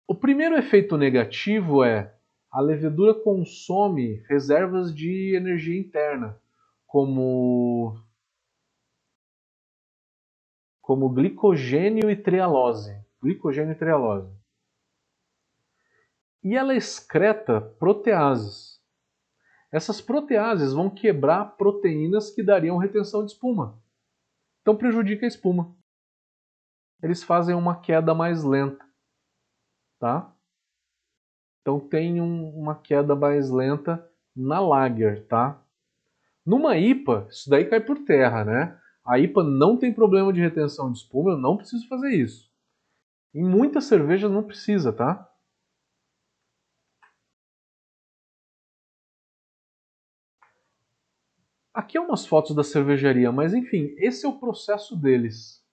[0.07, 2.15] O primeiro efeito negativo é
[2.51, 6.39] a levedura consome reservas de energia interna,
[6.85, 7.99] como
[10.87, 12.95] como glicogênio e trealose.
[13.21, 14.37] Glicogênio e trealose
[16.47, 18.81] e ela excreta proteases.
[19.69, 23.77] Essas proteases vão quebrar proteínas que dariam retenção de espuma.
[24.61, 25.75] Então prejudica a espuma.
[27.03, 28.85] Eles fazem uma queda mais lenta,
[29.99, 30.33] tá?
[31.61, 35.61] Então tem um, uma queda mais lenta na lager, tá?
[36.45, 38.79] Numa IPA, isso daí cai por terra, né?
[39.07, 42.51] A IPA não tem problema de retenção de espuma, eu não preciso fazer isso.
[43.33, 45.31] Em muitas cervejas não precisa, tá?
[51.73, 55.63] Aqui é umas fotos da cervejaria, mas enfim, esse é o processo deles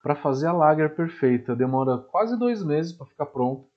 [0.00, 1.56] para fazer a lager perfeita.
[1.56, 3.68] Demora quase dois meses para ficar pronto.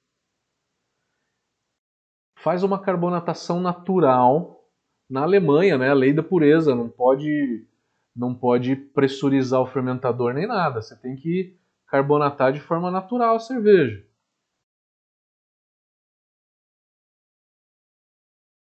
[2.36, 4.70] Faz uma carbonatação natural
[5.10, 5.90] na Alemanha, né?
[5.90, 7.66] A lei da pureza não pode
[8.18, 10.82] não pode pressurizar o fermentador nem nada.
[10.82, 14.06] Você tem que carbonatar de forma natural a cerveja.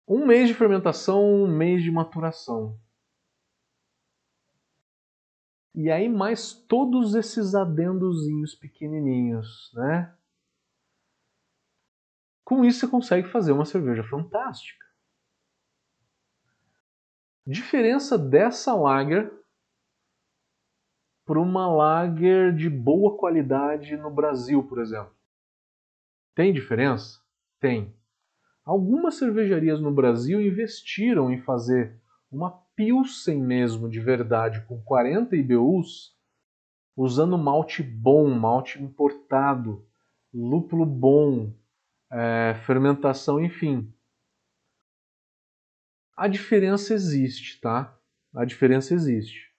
[0.07, 2.77] Um mês de fermentação, um mês de maturação.
[5.75, 10.15] E aí mais todos esses adendozinhos pequenininhos, né?
[12.43, 14.85] Com isso você consegue fazer uma cerveja fantástica.
[17.45, 19.42] Diferença dessa lager
[21.25, 25.13] para uma lager de boa qualidade no Brasil, por exemplo.
[26.35, 27.19] Tem diferença?
[27.59, 27.95] Tem.
[28.65, 31.99] Algumas cervejarias no Brasil investiram em fazer
[32.31, 36.17] uma Pilsen mesmo, de verdade, com 40 IBUs,
[36.95, 39.85] usando malte bom, malte importado,
[40.33, 41.53] lúpulo bom,
[42.11, 43.93] é, fermentação, enfim.
[46.15, 47.95] A diferença existe, tá?
[48.33, 49.52] A diferença existe.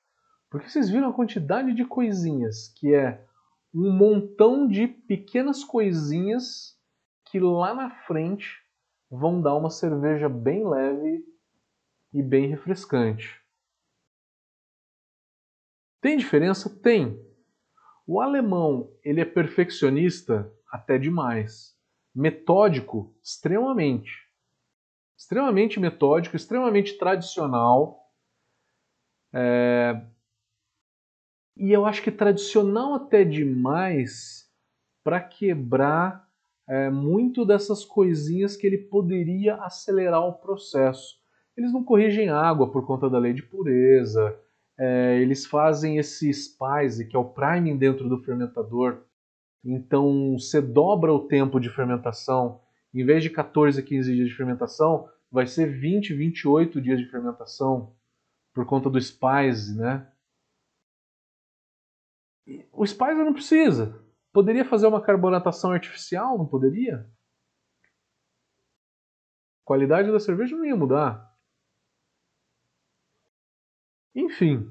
[0.54, 3.26] Porque vocês viram a quantidade de coisinhas, que é
[3.74, 6.80] um montão de pequenas coisinhas
[7.24, 8.62] que lá na frente
[9.10, 11.24] vão dar uma cerveja bem leve
[12.12, 13.42] e bem refrescante.
[16.00, 16.70] Tem diferença?
[16.70, 17.20] Tem.
[18.06, 21.76] O alemão, ele é perfeccionista até demais.
[22.14, 24.12] Metódico, extremamente.
[25.18, 28.08] Extremamente metódico, extremamente tradicional.
[29.34, 30.13] É...
[31.56, 34.48] E eu acho que tradicional até demais
[35.04, 36.26] para quebrar
[36.68, 41.16] é, muito dessas coisinhas que ele poderia acelerar o processo.
[41.56, 44.36] Eles não corrigem água por conta da lei de pureza,
[44.76, 49.02] é, eles fazem esse spice, que é o priming dentro do fermentador.
[49.64, 52.60] Então você dobra o tempo de fermentação.
[52.92, 57.06] Em vez de 14 a 15 dias de fermentação, vai ser 20, 28 dias de
[57.06, 57.92] fermentação
[58.52, 60.06] por conta do spice, né?
[62.72, 64.02] O spice não precisa.
[64.32, 67.08] Poderia fazer uma carbonatação artificial, não poderia?
[69.62, 71.32] A qualidade da cerveja não ia mudar.
[74.14, 74.70] Enfim,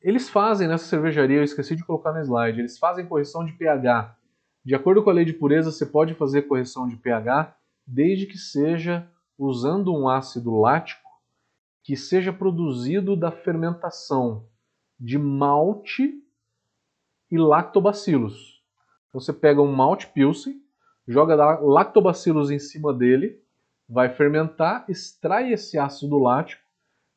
[0.00, 4.16] eles fazem nessa cervejaria, eu esqueci de colocar no slide, eles fazem correção de pH.
[4.64, 7.56] De acordo com a lei de pureza, você pode fazer correção de pH
[7.86, 9.08] desde que seja
[9.38, 11.10] usando um ácido lático
[11.82, 14.48] que seja produzido da fermentação
[14.98, 16.22] de malte
[17.32, 18.62] e lactobacilos.
[19.10, 20.60] Você pega um malte pilsen,
[21.08, 23.40] joga lactobacilos em cima dele,
[23.88, 26.62] vai fermentar, extrai esse ácido lático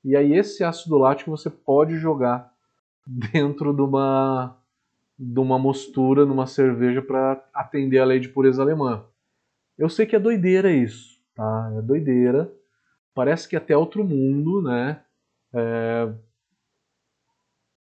[0.05, 2.49] e aí esse ácido lático você pode jogar
[3.05, 4.57] dentro de uma,
[5.19, 9.05] de uma mostura, numa cerveja para atender a lei de pureza alemã.
[9.77, 11.73] Eu sei que é doideira isso, tá?
[11.77, 12.49] É doideira.
[13.13, 15.03] Parece que é até outro mundo, né?
[15.53, 16.13] É...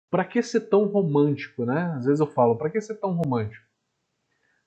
[0.10, 1.94] Para que ser tão romântico, né?
[1.96, 3.66] Às vezes eu falo, para que ser tão romântico?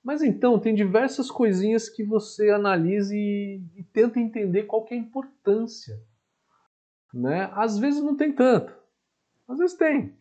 [0.02, 4.98] Mas então, tem diversas coisinhas que você analise e, e tenta entender qual é a
[4.98, 5.94] importância
[7.12, 7.50] né?
[7.54, 8.74] Às vezes não tem tanto,
[9.46, 10.16] às vezes tem.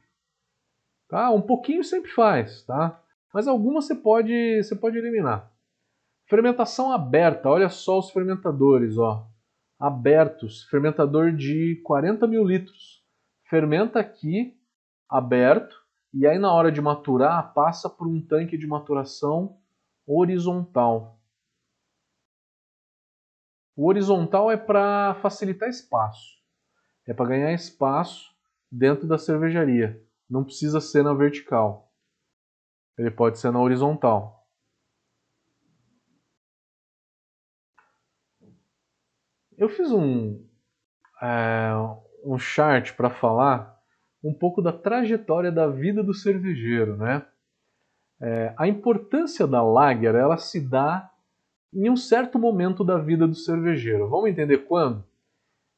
[1.07, 1.29] Tá?
[1.31, 3.01] Um pouquinho sempre faz, tá?
[3.33, 5.51] Mas algumas você pode, você pode eliminar.
[6.27, 9.27] Fermentação aberta, olha só os fermentadores, ó.
[9.79, 13.03] Abertos, fermentador de 40 mil litros.
[13.49, 14.57] Fermenta aqui,
[15.11, 15.75] aberto,
[16.13, 19.59] e aí na hora de maturar, passa por um tanque de maturação
[20.07, 21.19] horizontal.
[23.75, 26.39] O horizontal é para facilitar espaço.
[27.05, 28.33] É para ganhar espaço
[28.71, 30.01] dentro da cervejaria.
[30.29, 31.91] Não precisa ser na vertical.
[32.97, 34.47] Ele pode ser na horizontal.
[39.57, 40.47] Eu fiz um,
[41.21, 41.71] é,
[42.23, 43.80] um chart para falar
[44.23, 47.25] um pouco da trajetória da vida do cervejeiro, né?
[48.21, 51.11] É, a importância da lager ela se dá
[51.73, 54.07] em um certo momento da vida do cervejeiro.
[54.07, 55.03] Vamos entender quando?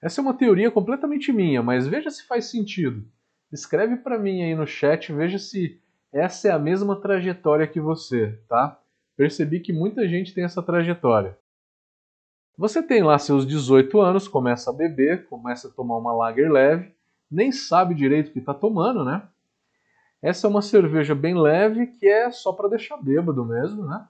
[0.02, 3.06] Essa é uma teoria completamente minha, mas veja se faz sentido.
[3.52, 5.80] Escreve para mim aí no chat, veja se
[6.12, 8.80] essa é a mesma trajetória que você, tá?
[9.16, 11.38] Percebi que muita gente tem essa trajetória.
[12.58, 16.93] Você tem lá seus 18 anos, começa a beber, começa a tomar uma lager leve,
[17.34, 19.28] nem sabe direito o que está tomando, né?
[20.22, 24.08] Essa é uma cerveja bem leve que é só para deixar bêbado mesmo, né?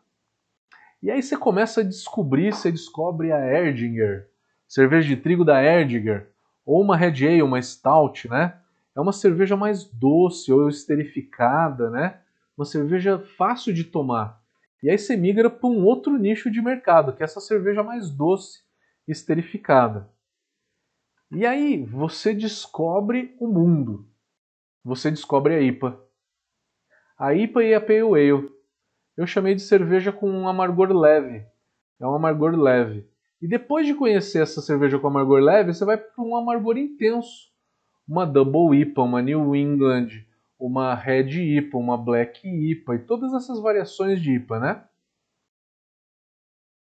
[1.02, 4.30] E aí você começa a descobrir, você descobre a Erdinger,
[4.68, 6.30] cerveja de trigo da Erdinger,
[6.66, 8.58] ou uma Red Ale, uma Stout, né?
[8.96, 12.20] É uma cerveja mais doce ou esterificada, né?
[12.56, 14.40] Uma cerveja fácil de tomar.
[14.84, 18.10] E aí você migra para um outro nicho de mercado, que é essa cerveja mais
[18.10, 18.60] doce,
[19.08, 20.13] esterificada.
[21.36, 24.08] E aí você descobre o mundo.
[24.84, 26.00] Você descobre a IPA.
[27.18, 28.52] A IPA e a Pale Ale.
[29.18, 31.44] Eu chamei de cerveja com um amargor leve.
[32.00, 33.10] É um amargor leve.
[33.42, 37.52] E depois de conhecer essa cerveja com amargor leve, você vai para um amargor intenso.
[38.08, 40.10] Uma Double IPA, uma New England,
[40.60, 44.86] uma Red IPA, uma Black IPA e todas essas variações de IPA, né?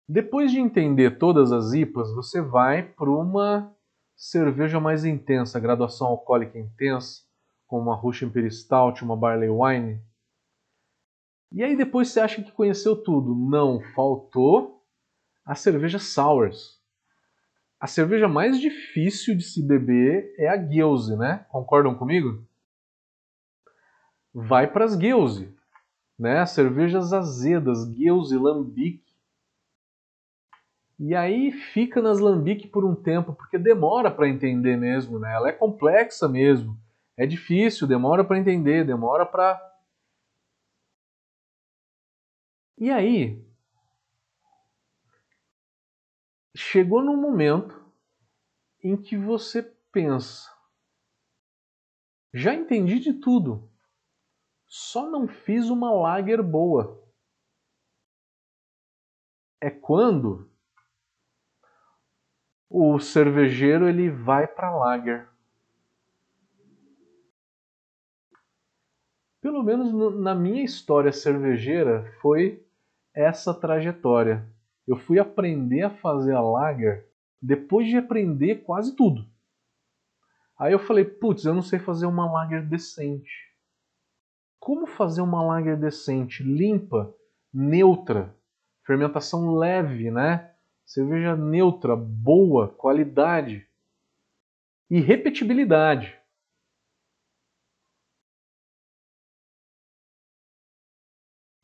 [0.09, 3.77] Depois de entender todas as IPAs, você vai para uma
[4.19, 7.23] cerveja mais intensa, graduação alcoólica intensa,
[7.69, 10.03] como uma Russian Imperial Stout, uma Barley Wine.
[11.53, 13.33] E aí depois você acha que conheceu tudo.
[13.35, 14.85] Não, faltou
[15.47, 16.83] a cerveja sours.
[17.81, 21.47] A cerveja mais difícil de se beber é a Guilze, né?
[21.49, 22.45] Concordam comigo?
[24.35, 25.55] Vai para as Guilze,
[26.19, 26.41] né?
[26.41, 29.08] As cervejas azedas, Guilze, Lambic.
[30.99, 35.33] E aí fica nas Lambic por um tempo, porque demora para entender mesmo, né?
[35.33, 36.77] Ela é complexa mesmo.
[37.17, 39.61] É difícil, demora para entender, demora para.
[42.77, 43.45] E aí,
[46.55, 47.81] chegou num momento
[48.83, 50.51] em que você pensa:
[52.35, 53.71] já entendi de tudo,
[54.67, 57.01] só não fiz uma lager boa.
[59.61, 60.49] É quando
[62.69, 65.29] o cervejeiro ele vai para lager.
[69.41, 72.63] Pelo menos na minha história cervejeira foi
[73.15, 74.47] essa trajetória.
[74.87, 77.09] Eu fui aprender a fazer a lager
[77.41, 79.25] depois de aprender quase tudo.
[80.59, 83.49] Aí eu falei, putz, eu não sei fazer uma lager decente.
[84.59, 87.15] Como fazer uma lager decente, limpa,
[87.55, 88.35] neutra,
[88.85, 90.53] fermentação leve, né?
[90.89, 93.71] Cerveja neutra, boa, qualidade
[94.89, 96.19] e repetibilidade.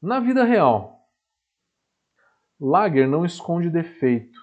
[0.02, 1.08] Na vida real,
[2.60, 4.38] lager não esconde defeito.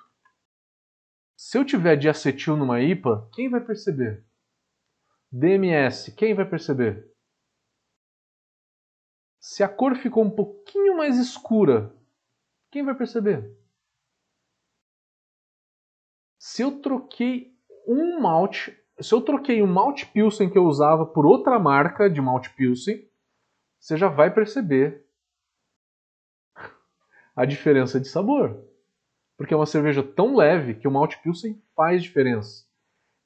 [1.37, 4.25] Se eu tiver diacetil numa IPA, quem vai perceber?
[5.31, 7.07] DMS, quem vai perceber?
[9.39, 11.95] Se a cor ficou um pouquinho mais escura,
[12.71, 13.60] quem vai perceber?
[16.61, 17.57] Se eu troquei
[17.87, 22.21] um malte, se eu troquei um malte Pilsen que eu usava por outra marca de
[22.21, 23.03] malte Pilsen,
[23.79, 25.03] você já vai perceber
[27.35, 28.63] a diferença de sabor.
[29.35, 32.63] Porque é uma cerveja tão leve que o malte Pilsen faz diferença.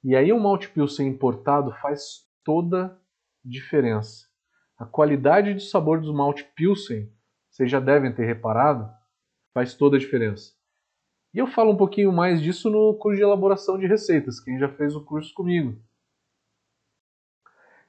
[0.02, 2.98] E aí o malte Pilsen importado faz toda
[3.44, 4.30] diferença.
[4.78, 7.12] A qualidade de sabor dos malte Pilsen,
[7.50, 8.90] vocês já devem ter reparado,
[9.52, 10.55] faz toda a diferença.
[11.36, 14.70] E eu falo um pouquinho mais disso no curso de elaboração de receitas, quem já
[14.70, 15.78] fez o curso comigo.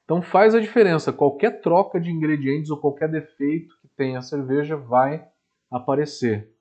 [0.03, 1.13] Então faz a diferença.
[1.13, 5.25] Qualquer troca de ingredientes ou qualquer defeito que tenha a cerveja vai
[5.71, 6.53] aparecer.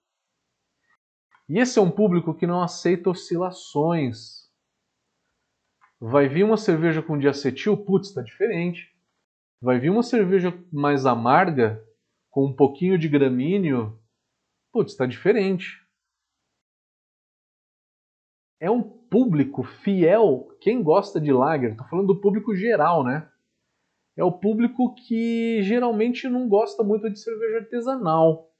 [1.49, 4.49] E esse é um público que não aceita oscilações.
[6.01, 8.95] Vai vir uma cerveja com diacetil, putz, está diferente.
[9.61, 11.85] Vai vir uma cerveja mais amarga,
[12.31, 13.99] com um pouquinho de gramíneo,
[14.71, 15.85] putz, está diferente
[18.61, 23.29] é um público fiel, quem gosta de lager, estou falando do público geral, né?
[24.17, 28.51] É o público que geralmente não gosta muito de cerveja artesanal.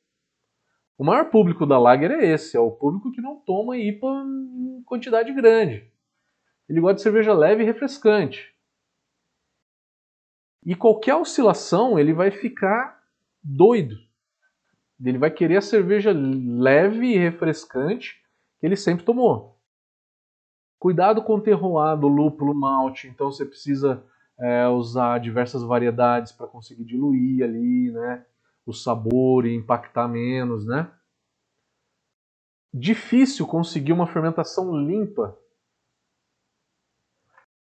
[0.99, 4.83] O maior público da lager é esse, é o público que não toma IPA em
[4.85, 5.91] quantidade grande.
[6.69, 8.55] Ele gosta de cerveja leve e refrescante.
[10.65, 13.01] E qualquer oscilação, ele vai ficar
[13.43, 13.97] doido.
[15.03, 18.21] Ele vai querer a cerveja leve e refrescante
[18.59, 19.56] que ele sempre tomou.
[20.79, 24.05] Cuidado com o terroir do lúpulo malte, então você precisa
[24.39, 28.25] é, usar diversas variedades para conseguir diluir ali, né?
[28.67, 30.91] O sabor e impactar menos, né?
[32.73, 35.37] Difícil conseguir uma fermentação limpa.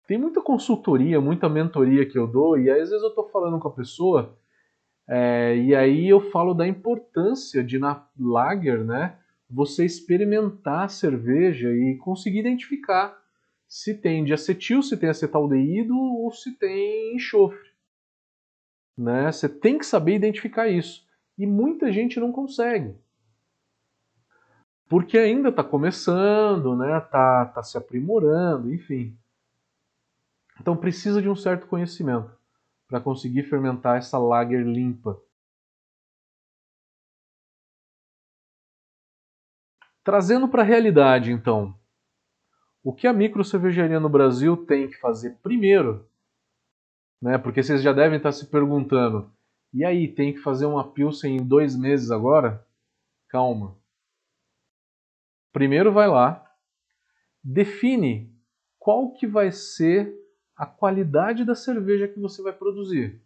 [0.06, 3.68] Tem muita consultoria, muita mentoria que eu dou, e às vezes eu estou falando com
[3.68, 4.38] a pessoa,
[5.08, 9.18] é, e aí eu falo da importância de na lager, né?
[9.48, 13.22] Você experimentar a cerveja e conseguir identificar
[13.68, 17.70] se tem diacetil, se tem acetaldeído ou se tem enxofre.
[18.96, 19.30] Né?
[19.30, 21.04] Você tem que saber identificar isso.
[21.36, 22.94] E muita gente não consegue.
[24.88, 27.00] Porque ainda está começando, né?
[27.00, 29.16] tá, tá se aprimorando, enfim.
[30.60, 32.30] Então precisa de um certo conhecimento
[32.86, 35.20] para conseguir fermentar essa lager limpa.
[40.04, 41.74] Trazendo para a realidade, então,
[42.82, 46.06] o que a micro cervejaria no Brasil tem que fazer primeiro,
[47.22, 47.38] né?
[47.38, 49.32] Porque vocês já devem estar se perguntando,
[49.72, 52.64] e aí, tem que fazer uma Pilsen em dois meses agora?
[53.28, 53.76] Calma.
[55.52, 56.54] Primeiro vai lá,
[57.42, 58.30] define
[58.78, 60.14] qual que vai ser
[60.54, 63.20] a qualidade da cerveja que você vai produzir.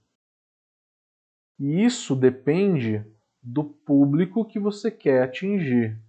[1.59, 3.05] E isso depende
[3.43, 6.01] do público que você quer atingir.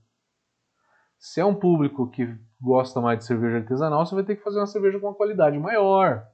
[1.20, 4.58] Se é um público que gosta mais de cerveja artesanal, você vai ter que fazer
[4.58, 6.26] uma cerveja com uma qualidade maior.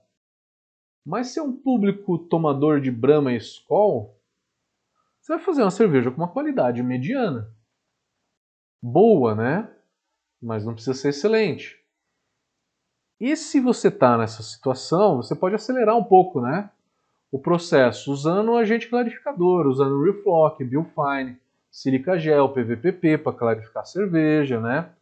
[1.03, 4.15] Mas se é um público tomador de Brahma e Skol,
[5.19, 7.51] você vai fazer uma cerveja com uma qualidade mediana.
[8.79, 9.75] Boa, né?
[10.39, 11.83] Mas não precisa ser excelente.
[13.19, 16.69] E se você está nessa situação, você pode acelerar um pouco, né?
[17.31, 21.39] O processo usando agente clarificador, usando Reflock, Biofine
[21.76, 24.93] sílica gel, PVPP para clarificar a cerveja, né?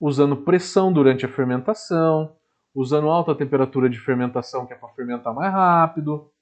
[0.00, 2.34] Usando pressão durante a fermentação,
[2.74, 6.32] usando alta temperatura de fermentação, que é para fermentar mais rápido,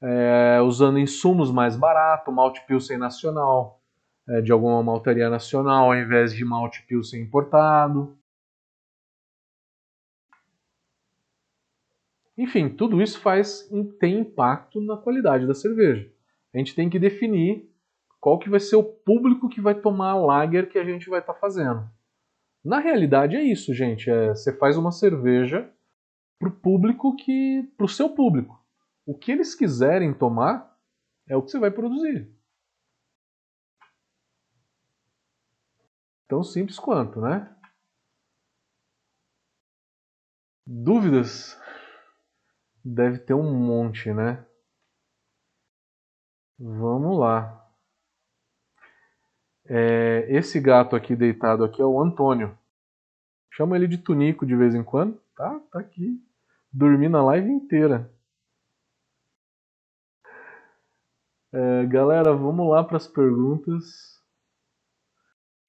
[0.00, 3.82] é, usando insumos mais baratos, malte pilsen nacional,
[4.28, 8.16] é, de alguma maltaria nacional, ao invés de malte pilsen importado.
[12.38, 13.68] Enfim, tudo isso faz
[13.98, 16.08] tem impacto na qualidade da cerveja.
[16.54, 17.69] A gente tem que definir
[18.20, 21.20] qual que vai ser o público que vai tomar a lager que a gente vai
[21.20, 21.90] estar tá fazendo.
[22.62, 24.10] Na realidade é isso, gente.
[24.10, 25.72] É, você faz uma cerveja
[26.38, 28.62] para o público que, para o seu público.
[29.06, 30.78] O que eles quiserem tomar
[31.26, 32.30] é o que você vai produzir.
[36.28, 37.56] Tão simples quanto, né?
[40.66, 41.58] Dúvidas?
[42.84, 44.46] Deve ter um monte, né?
[46.58, 47.59] Vamos lá.
[49.72, 52.58] É, esse gato aqui deitado aqui é o Antônio.
[53.52, 55.16] Chama ele de Tunico de vez em quando.
[55.36, 56.20] Tá, tá aqui.
[56.72, 58.12] Dormindo a live inteira.
[61.52, 64.20] É, galera, vamos lá para as perguntas.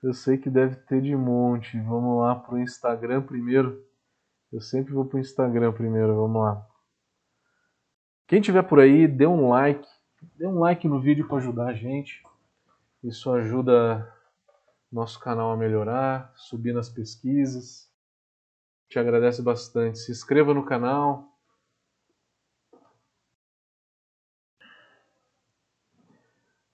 [0.02, 1.80] Eu sei que deve ter de monte.
[1.82, 3.86] Vamos lá pro Instagram primeiro.
[4.52, 6.16] Eu sempre vou pro Instagram primeiro.
[6.16, 6.68] Vamos lá.
[8.28, 9.88] Quem tiver por aí, dê um like.
[10.40, 12.24] Dê um like no vídeo para ajudar a gente.
[13.04, 14.08] Isso ajuda
[14.92, 17.90] nosso canal a melhorar, subir nas pesquisas.
[18.90, 19.98] Te agradece bastante.
[19.98, 21.28] Se inscreva no canal.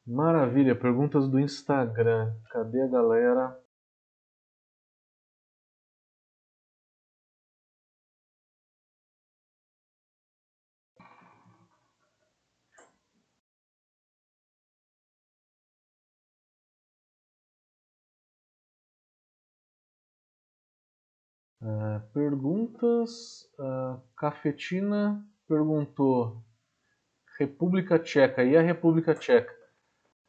[0.06, 2.34] Maravilha, perguntas do Instagram.
[2.50, 3.67] Cadê a galera?
[21.68, 23.44] Uh, perguntas.
[23.60, 26.42] Uh, Cafetina perguntou:
[27.38, 28.42] República Tcheca.
[28.42, 29.54] E a República Tcheca?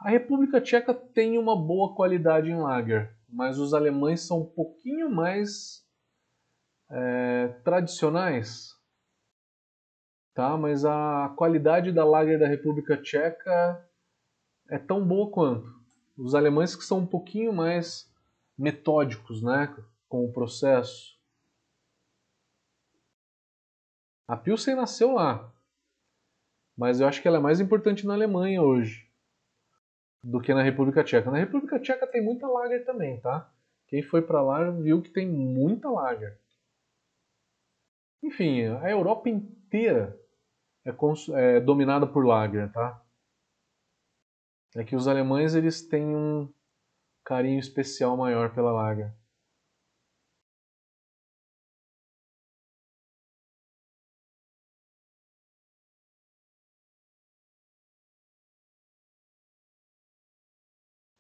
[0.01, 5.09] A República Tcheca tem uma boa qualidade em lager, mas os alemães são um pouquinho
[5.09, 5.85] mais
[6.91, 8.77] é, tradicionais.
[10.35, 10.57] Tá?
[10.57, 13.85] Mas a qualidade da lager da República Tcheca
[14.69, 15.69] é tão boa quanto.
[16.17, 18.13] Os alemães que são um pouquinho mais
[18.57, 19.73] metódicos né,
[20.09, 21.18] com o processo.
[24.29, 25.51] A Pilsen nasceu lá,
[26.77, 29.11] mas eu acho que ela é mais importante na Alemanha hoje
[30.23, 31.31] do que na República Tcheca.
[31.31, 33.51] Na República Tcheca tem muita lager também, tá?
[33.87, 36.39] Quem foi para lá viu que tem muita lager.
[38.23, 40.21] Enfim, a Europa inteira
[40.85, 40.91] é,
[41.35, 43.03] é, dominada por lager, tá?
[44.77, 46.53] É que os alemães eles têm um
[47.25, 49.11] carinho especial maior pela lager.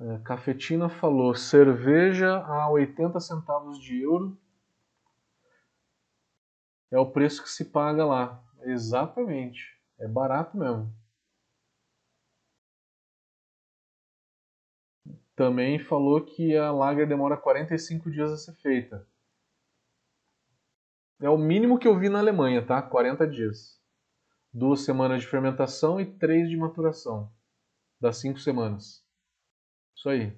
[0.00, 4.38] É, Cafetina falou cerveja a 80 centavos de euro
[6.90, 8.42] é o preço que se paga lá.
[8.62, 9.78] Exatamente.
[9.98, 10.92] É barato mesmo.
[15.36, 19.06] Também falou que a lager demora 45 dias a ser feita.
[21.20, 22.80] É o mínimo que eu vi na Alemanha, tá?
[22.80, 23.80] 40 dias.
[24.52, 27.30] Duas semanas de fermentação e três de maturação.
[28.00, 29.07] Das cinco semanas.
[29.98, 30.32] Isso aí.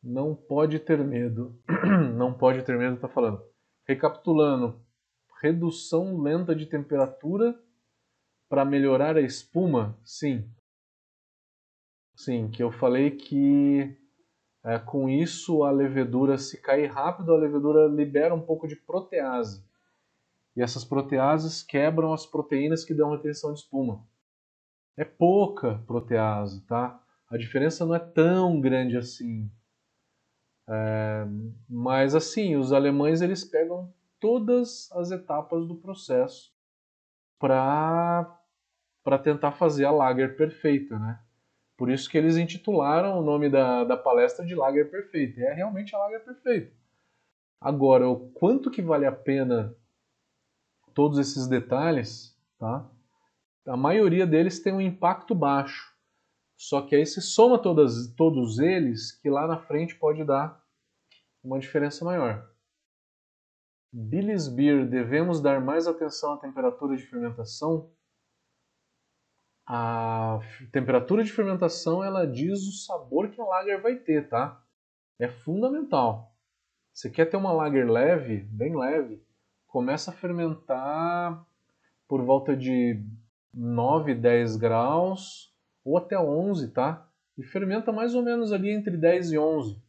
[0.00, 1.60] Não pode ter medo.
[2.16, 3.42] Não pode ter medo, tá falando.
[3.84, 4.80] Recapitulando,
[5.42, 7.60] redução lenta de temperatura
[8.48, 9.98] para melhorar a espuma?
[10.04, 10.48] Sim.
[12.14, 13.98] Sim, que eu falei que
[14.64, 19.66] é, com isso a levedura, se cair rápido, a levedura libera um pouco de protease.
[20.54, 24.06] E essas proteases quebram as proteínas que dão retenção de espuma.
[24.96, 27.02] É pouca protease, tá?
[27.28, 29.50] A diferença não é tão grande assim.
[30.68, 31.24] É,
[31.68, 36.52] mas assim, os alemães eles pegam todas as etapas do processo
[37.38, 38.32] para
[39.04, 41.20] para tentar fazer a lager perfeita, né?
[41.76, 45.40] Por isso que eles intitularam o nome da, da palestra de lager perfeita.
[45.42, 46.72] É realmente a lager perfeita.
[47.60, 49.76] Agora, o quanto que vale a pena
[50.92, 52.84] todos esses detalhes, tá?
[53.66, 55.95] A maioria deles tem um impacto baixo.
[56.56, 60.60] Só que aí se soma todas, todos eles, que lá na frente pode dar
[61.44, 62.50] uma diferença maior.
[63.92, 67.90] Billis Beer, devemos dar mais atenção à temperatura de fermentação?
[69.66, 70.38] A
[70.72, 74.62] temperatura de fermentação ela diz o sabor que a lager vai ter, tá?
[75.18, 76.34] É fundamental.
[76.92, 79.22] Você quer ter uma lager leve, bem leve,
[79.66, 81.44] começa a fermentar
[82.08, 83.04] por volta de
[83.52, 85.55] 9, 10 graus
[85.86, 87.08] ou até 11, tá?
[87.38, 89.80] E fermenta mais ou menos ali entre 10 e 11.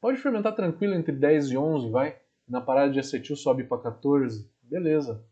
[0.00, 2.20] Pode fermentar tranquilo entre 10 e 11, vai.
[2.48, 4.50] Na parada de acetil sobe para 14.
[4.62, 5.24] Beleza.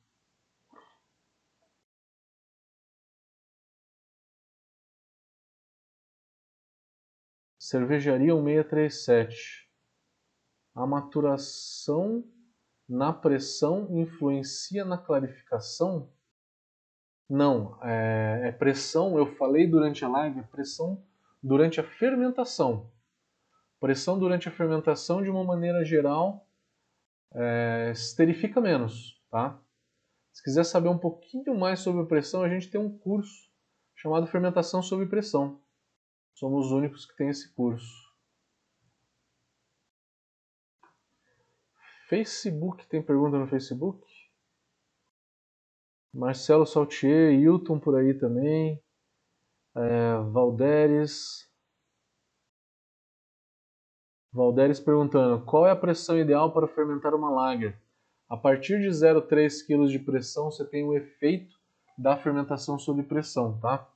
[7.58, 9.68] Cervejaria 1637.
[10.72, 12.24] A maturação
[12.88, 16.12] na pressão influencia na clarificação?
[17.28, 21.02] Não, é, é, pressão, eu falei durante a live, é pressão
[21.42, 22.90] durante a fermentação.
[23.80, 26.46] Pressão durante a fermentação, de uma maneira geral,
[27.34, 29.58] é, esterifica menos, tá?
[30.32, 33.48] Se quiser saber um pouquinho mais sobre pressão, a gente tem um curso
[33.94, 35.60] chamado Fermentação sob Pressão.
[36.34, 38.04] Somos os únicos que tem esse curso.
[42.08, 44.13] Facebook, tem pergunta no Facebook?
[46.14, 48.80] Marcelo Saltier, Hilton por aí também.
[49.76, 51.50] É, Valderes.
[54.32, 57.76] Valderes perguntando: qual é a pressão ideal para fermentar uma lager?
[58.28, 61.58] A partir de 0,3 kg de pressão, você tem o efeito
[61.98, 63.88] da fermentação sob pressão, tá?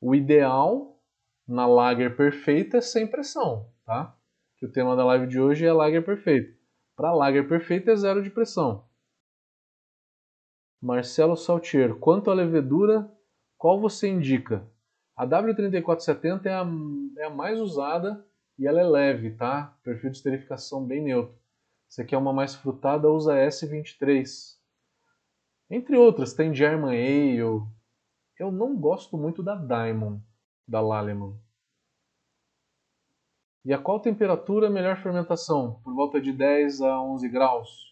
[0.00, 0.98] O ideal
[1.46, 4.16] na lager perfeita é sem pressão, tá?
[4.56, 6.58] Que o tema da live de hoje é lager perfeita.
[6.96, 8.89] Para lager perfeita é zero de pressão.
[10.80, 13.10] Marcelo Saltier, quanto à levedura,
[13.58, 14.66] qual você indica?
[15.14, 16.66] A W3470 é a,
[17.18, 18.24] é a mais usada
[18.58, 19.76] e ela é leve, tá?
[19.82, 21.38] Perfil de esterificação bem neutro.
[21.86, 24.56] Você quer uma mais frutada, usa S23.
[25.68, 27.68] Entre outras, tem German Ale,
[28.38, 30.22] eu não gosto muito da Diamond,
[30.66, 31.36] da Lallemand.
[33.62, 35.78] E a qual temperatura é melhor fermentação?
[35.84, 37.89] Por volta de 10 a 11 graus.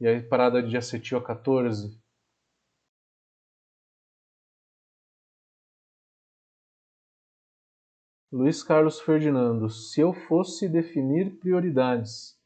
[0.00, 2.00] E aí parada de acetil a 14.
[8.32, 12.40] Luiz Carlos Ferdinando, se eu fosse definir prioridades,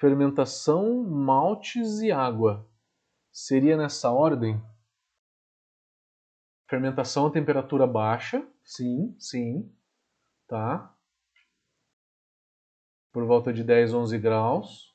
[0.00, 2.66] fermentação, maltes e água,
[3.30, 4.58] seria nessa ordem?
[6.66, 9.70] Fermentação a temperatura baixa, sim, sim,
[10.48, 10.96] tá?
[13.12, 14.93] Por volta de 10, 11 graus.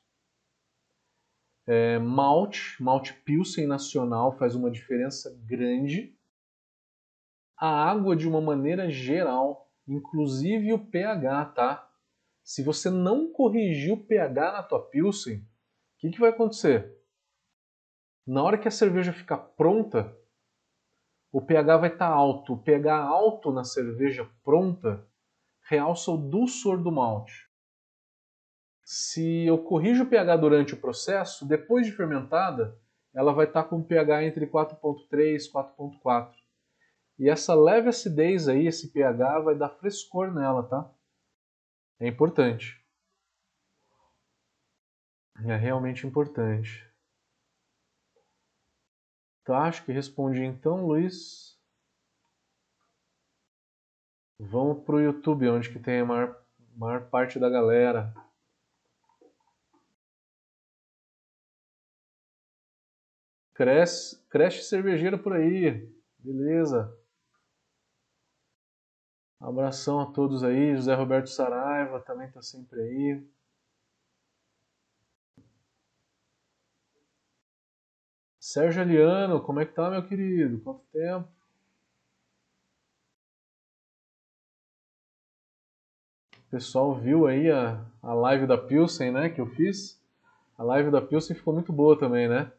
[1.72, 6.12] É, malte, malte Pilsen nacional faz uma diferença grande.
[7.56, 11.88] A água de uma maneira geral, inclusive o pH, tá?
[12.42, 15.46] Se você não corrigir o pH na tua Pilsen, o
[15.98, 16.92] que, que vai acontecer?
[18.26, 20.12] Na hora que a cerveja ficar pronta,
[21.30, 22.54] o pH vai estar tá alto.
[22.54, 25.06] O pH alto na cerveja pronta
[25.68, 27.48] realça o dulçor do malte.
[28.92, 32.76] Se eu corrijo o pH durante o processo, depois de fermentada,
[33.14, 36.34] ela vai estar tá com pH entre 4.3 e 4.4.
[37.16, 40.92] E essa leve acidez aí, esse pH, vai dar frescor nela, tá?
[42.00, 42.84] É importante.
[45.44, 46.84] É realmente importante.
[49.44, 51.56] Tá, acho que respondi então, Luiz.
[54.36, 58.12] Vamos para o YouTube, onde que tem a maior, maior parte da galera.
[63.60, 65.86] Cresce, cresce cervejeiro por aí.
[66.18, 66.96] Beleza.
[69.38, 70.74] Abração a todos aí.
[70.74, 73.22] José Roberto Saraiva também está sempre aí.
[78.38, 80.58] Sérgio Aliano, como é que tá, meu querido?
[80.62, 81.28] Quanto tempo?
[86.34, 90.00] O pessoal viu aí a, a live da Pilsen, né, que eu fiz.
[90.56, 92.50] A live da Pilsen ficou muito boa também, né?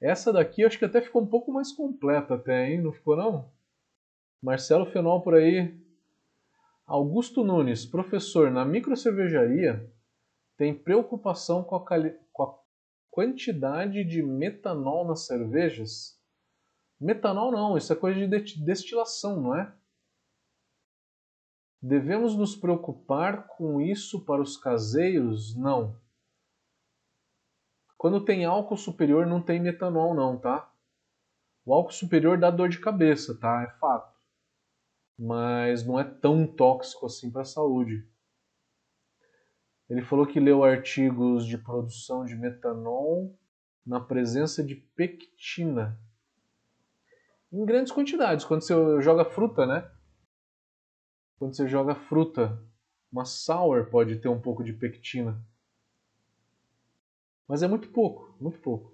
[0.00, 2.80] Essa daqui acho que até ficou um pouco mais completa até, hein?
[2.80, 3.50] Não ficou não?
[4.42, 5.78] Marcelo Fenol por aí.
[6.86, 9.92] Augusto Nunes, professor, na microcervejaria
[10.56, 11.84] tem preocupação com a,
[12.32, 12.58] com a
[13.10, 16.18] quantidade de metanol nas cervejas?
[16.98, 19.72] Metanol não, isso é coisa de destilação, não é?
[21.82, 25.56] Devemos nos preocupar com isso para os caseiros?
[25.56, 25.96] Não.
[28.00, 30.72] Quando tem álcool superior, não tem metanol, não, tá?
[31.66, 33.62] O álcool superior dá dor de cabeça, tá?
[33.62, 34.16] É fato.
[35.18, 38.08] Mas não é tão tóxico assim para a saúde.
[39.86, 43.38] Ele falou que leu artigos de produção de metanol
[43.84, 46.00] na presença de pectina.
[47.52, 49.86] Em grandes quantidades, quando você joga fruta, né?
[51.38, 52.64] Quando você joga fruta
[53.12, 55.38] Uma sour pode ter um pouco de pectina.
[57.50, 58.92] Mas é muito pouco, muito pouco.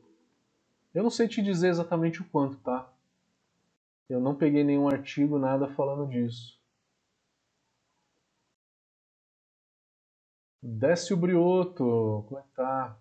[0.95, 2.91] Eu não sei te dizer exatamente o quanto, tá?
[4.09, 6.59] Eu não peguei nenhum artigo, nada falando disso.
[10.63, 12.99] Décio Brioto, como é que tá?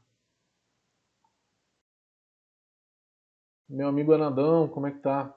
[3.69, 5.33] Meu amigo Anadão, como é que tá?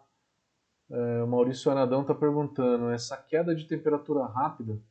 [0.90, 4.82] É, o Maurício Anadão está perguntando: essa queda de temperatura rápida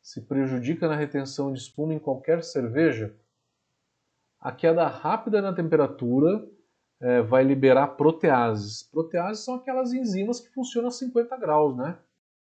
[0.00, 3.14] se prejudica na retenção de espuma em qualquer cerveja?
[4.40, 6.48] A queda rápida na temperatura
[7.00, 8.82] é, vai liberar proteases.
[8.82, 11.98] Proteases são aquelas enzimas que funcionam a 50 graus, né?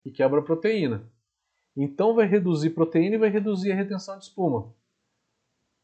[0.04, 1.10] E quebra a proteína.
[1.76, 4.72] Então vai reduzir proteína e vai reduzir a retenção de espuma.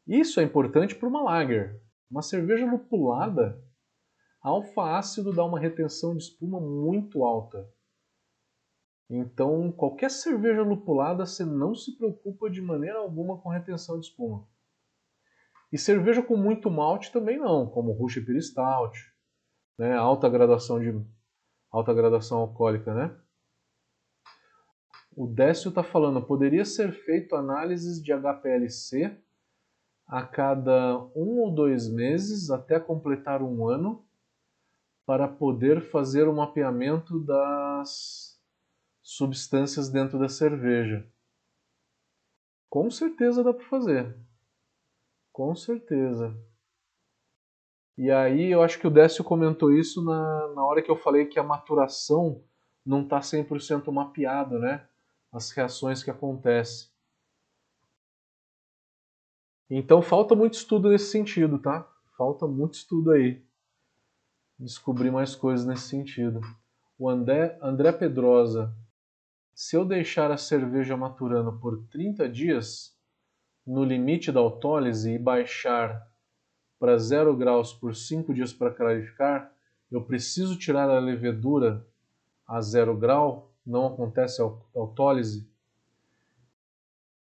[0.07, 1.81] Isso é importante para uma lager.
[2.11, 3.63] Uma cerveja lupulada
[4.41, 7.69] alfa-ácido dá uma retenção de espuma muito alta.
[9.11, 14.47] Então, qualquer cerveja lupulada, você não se preocupa de maneira alguma com retenção de espuma.
[15.71, 18.99] E cerveja com muito malte também não, como Russian Imperial Stout,
[19.79, 19.95] né?
[19.95, 20.95] alta graduação de
[21.71, 23.15] alta graduação alcoólica, né?
[25.15, 29.21] O Décio está falando, poderia ser feito análises de HPLC
[30.07, 34.07] a cada um ou dois meses até completar um ano
[35.05, 38.39] para poder fazer o mapeamento das
[39.03, 41.07] substâncias dentro da cerveja.
[42.71, 44.17] Com certeza dá para fazer.
[45.39, 46.37] Com certeza.
[47.97, 51.27] E aí eu acho que o Décio comentou isso na, na hora que eu falei
[51.27, 52.43] que a maturação
[52.85, 54.89] não está 100% mapeado, né?
[55.31, 56.91] As reações que acontecem.
[59.71, 61.89] Então falta muito estudo nesse sentido, tá?
[62.17, 63.41] Falta muito estudo aí
[64.59, 66.41] descobrir mais coisas nesse sentido.
[66.99, 68.75] O André, André Pedrosa.
[69.55, 72.98] Se eu deixar a cerveja maturando por 30 dias,
[73.69, 76.09] no limite da autólise, e baixar
[76.79, 79.53] para 0 graus por 5 dias para clarificar,
[79.91, 81.87] eu preciso tirar a levedura
[82.47, 85.47] a 0 grau, não acontece a autólise.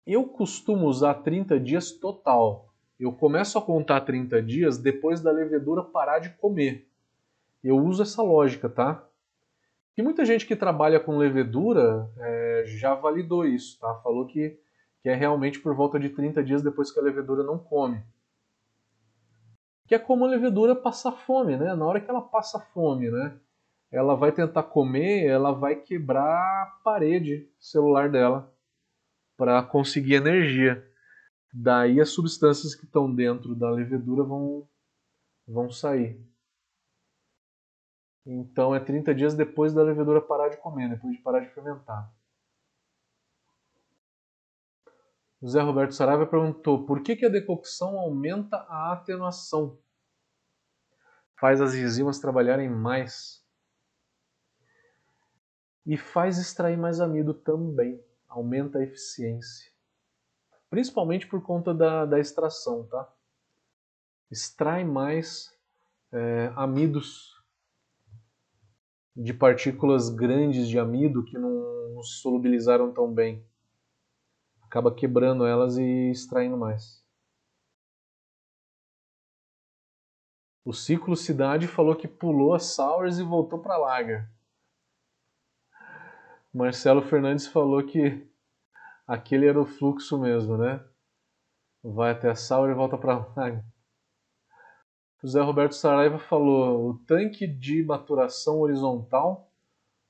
[0.05, 2.73] Eu costumo usar 30 dias total.
[2.99, 6.87] Eu começo a contar 30 dias depois da levedura parar de comer.
[7.63, 9.07] Eu uso essa lógica, tá?
[9.95, 13.93] E muita gente que trabalha com levedura é, já validou isso, tá?
[14.03, 14.59] Falou que,
[15.03, 18.01] que é realmente por volta de 30 dias depois que a levedura não come.
[19.85, 21.75] Que é como a levedura passar fome, né?
[21.75, 23.37] Na hora que ela passa fome, né?
[23.91, 28.49] Ela vai tentar comer, ela vai quebrar a parede celular dela
[29.37, 30.89] para conseguir energia.
[31.53, 34.65] Daí as substâncias que estão dentro da levedura vão,
[35.45, 36.17] vão sair.
[38.25, 42.09] Então é 30 dias depois da levedura parar de comer, depois de parar de fermentar.
[45.43, 49.77] O Zé Roberto Saraiva perguntou por que, que a decocção aumenta a atenuação?
[51.37, 53.45] Faz as enzimas trabalharem mais.
[55.85, 58.01] E faz extrair mais amido também.
[58.25, 59.69] Aumenta a eficiência.
[60.69, 63.13] Principalmente por conta da, da extração, tá?
[64.31, 65.53] Extrai mais
[66.13, 67.33] é, amidos
[69.13, 73.45] de partículas grandes de amido que não se solubilizaram tão bem.
[74.73, 77.05] Acaba quebrando elas e extraindo mais.
[80.65, 84.27] O ciclo Cidade falou que pulou a Sours e voltou para Lager.
[86.51, 88.27] Marcelo Fernandes falou que
[89.05, 90.83] aquele era o fluxo mesmo, né?
[91.83, 93.63] Vai até a Sour e volta para Lager.
[95.21, 99.53] José Roberto Saraiva falou: o tanque de maturação horizontal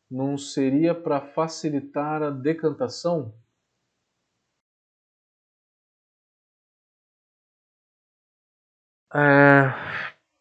[0.10, 3.43] não seria para facilitar a decantação?
[9.16, 9.72] É,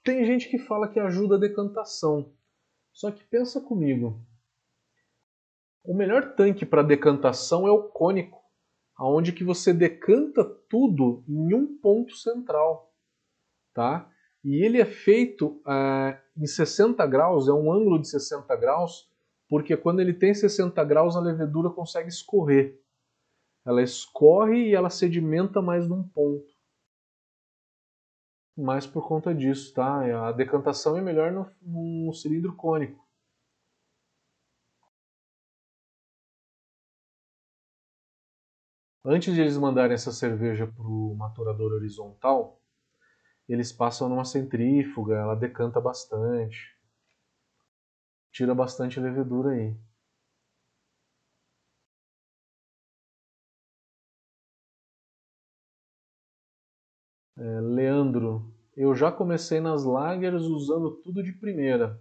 [0.02, 2.32] tem gente que fala que ajuda a decantação.
[2.92, 4.20] Só que pensa comigo.
[5.84, 8.40] O melhor tanque para decantação é o cônico,
[8.96, 12.94] aonde que você decanta tudo em um ponto central,
[13.74, 14.08] tá?
[14.44, 19.10] E ele é feito uh, em 60 graus, é um ângulo de 60 graus,
[19.48, 22.80] porque quando ele tem 60 graus a levedura consegue escorrer.
[23.64, 26.51] Ela escorre e ela sedimenta mais num ponto.
[28.56, 30.28] Mas por conta disso, tá?
[30.28, 31.50] A decantação é melhor no,
[32.06, 33.02] no cilindro cônico.
[39.04, 42.60] Antes de eles mandarem essa cerveja para o maturador horizontal,
[43.48, 46.76] eles passam numa centrífuga, ela decanta bastante.
[48.30, 49.76] Tira bastante levedura aí.
[57.42, 62.00] É, Leandro, eu já comecei nas lagers usando tudo de primeira,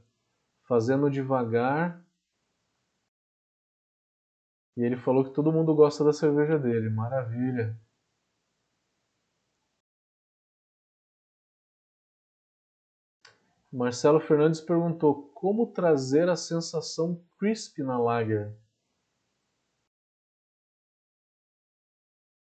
[0.67, 2.05] fazendo devagar.
[4.77, 6.91] E ele falou que todo mundo gosta da cerveja dele.
[6.91, 7.75] Maravilha.
[13.73, 18.55] Marcelo Fernandes perguntou como trazer a sensação crisp na lager.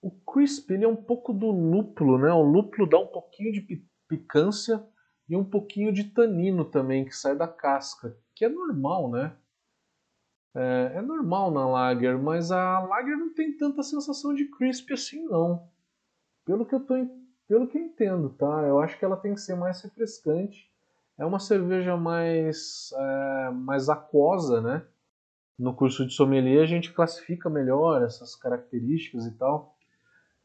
[0.05, 2.33] O crisp ele é um pouco do lúpulo, né?
[2.33, 4.85] O lúpulo dá um pouquinho de picância
[5.29, 9.35] e um pouquinho de tanino também que sai da casca, que é normal, né?
[10.55, 15.25] É, é normal na lager, mas a lager não tem tanta sensação de crisp assim
[15.25, 15.69] não.
[16.45, 16.95] Pelo que eu tô,
[17.49, 18.63] pelo que eu entendo, tá?
[18.63, 20.71] Eu acho que ela tem que ser mais refrescante
[21.17, 24.85] é uma cerveja mais, é, mais aquosa, né?
[25.59, 29.74] No curso de sommelier a gente classifica melhor essas características e tal.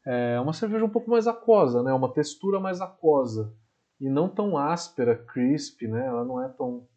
[0.06, 1.92] É uma cerveja um pouco mais aquosa, né?
[1.92, 3.54] Uma textura mais aquosa
[4.00, 6.06] e não tão áspera, crisp, né?
[6.06, 6.88] Ela não é tão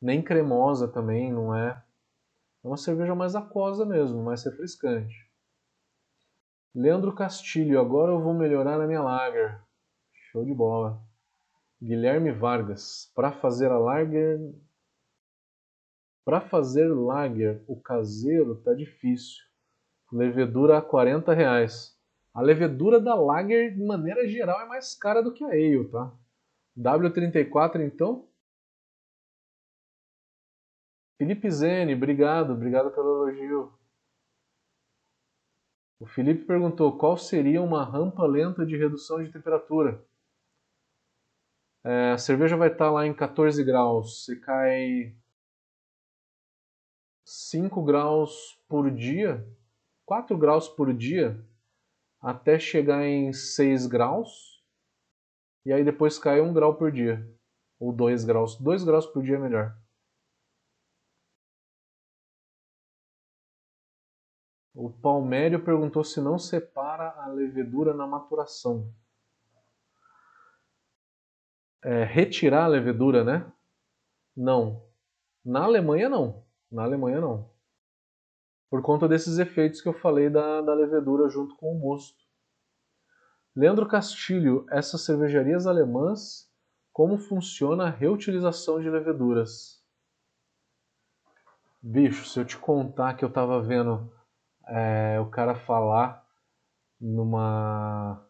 [0.00, 1.82] nem cremosa também, não é.
[2.62, 5.30] É uma cerveja mais aquosa mesmo, mais refrescante.
[6.74, 9.60] Leandro Castilho, agora eu vou melhorar na minha lager.
[10.30, 11.02] Show de bola.
[11.82, 14.38] Guilherme Vargas, para fazer a lager,
[16.24, 19.42] para fazer lager, o caseiro tá difícil.
[20.12, 21.98] Levedura a 40 reais.
[22.32, 26.12] A levedura da lager, de maneira geral, é mais cara do que a ale, tá?
[26.78, 28.28] W34, então.
[31.18, 33.72] Felipe Zene, obrigado, obrigado pelo elogio.
[35.98, 40.02] O Felipe perguntou qual seria uma rampa lenta de redução de temperatura.
[41.84, 44.24] É, a cerveja vai estar tá lá em 14 graus.
[44.24, 45.14] Você cai
[47.24, 49.46] 5 graus por dia,
[50.06, 51.38] 4 graus por dia,
[52.20, 54.62] até chegar em 6 graus.
[55.64, 57.26] E aí depois cai 1 grau por dia.
[57.78, 58.56] Ou 2 graus.
[58.56, 59.76] 2 graus por dia é melhor.
[64.74, 68.94] O Palmério perguntou se não separa a levedura na maturação
[71.82, 73.50] é, retirar a levedura, né?
[74.36, 74.84] Não.
[75.44, 76.44] Na Alemanha, não.
[76.70, 77.49] Na Alemanha, não.
[78.70, 82.18] Por conta desses efeitos que eu falei da, da levedura junto com o mosto.
[83.54, 86.48] Leandro Castilho, essas cervejarias alemãs,
[86.92, 89.84] como funciona a reutilização de leveduras?
[91.82, 94.12] Bicho, se eu te contar que eu tava vendo
[94.68, 96.24] é, o cara falar
[97.00, 98.24] numa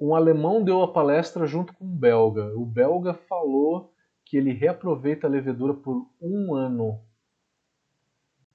[0.00, 2.56] um alemão deu a palestra junto com um belga.
[2.56, 3.92] O belga falou
[4.24, 7.02] que ele reaproveita a levedura por um ano.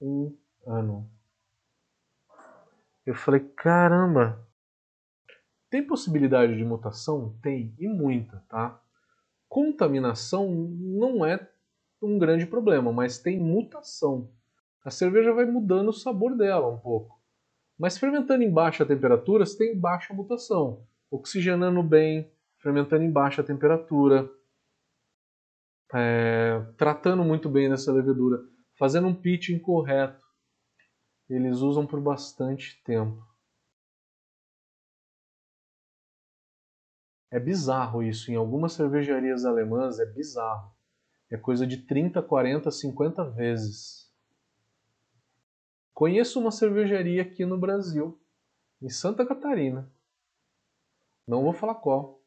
[0.04, 0.36] Um
[0.66, 1.08] ano.
[3.06, 4.46] Eu falei, caramba!
[5.70, 7.36] Tem possibilidade de mutação?
[7.42, 8.80] Tem, e muita, tá?
[9.48, 11.48] Contaminação não é
[12.00, 14.30] um grande problema, mas tem mutação.
[14.84, 17.20] A cerveja vai mudando o sabor dela um pouco.
[17.78, 22.28] Mas fermentando em baixa temperatura, você tem baixa mutação oxigenando bem,
[22.58, 24.28] fermentando em baixa temperatura,
[25.94, 28.44] é, tratando muito bem nessa levedura,
[28.78, 30.24] fazendo um pitching correto.
[31.28, 33.26] Eles usam por bastante tempo.
[37.30, 38.30] É bizarro isso.
[38.30, 40.72] Em algumas cervejarias alemãs é bizarro.
[41.30, 44.12] É coisa de 30, 40, 50 vezes.
[45.92, 48.20] Conheço uma cervejaria aqui no Brasil,
[48.82, 49.90] em Santa Catarina,
[51.26, 52.20] não vou falar qual,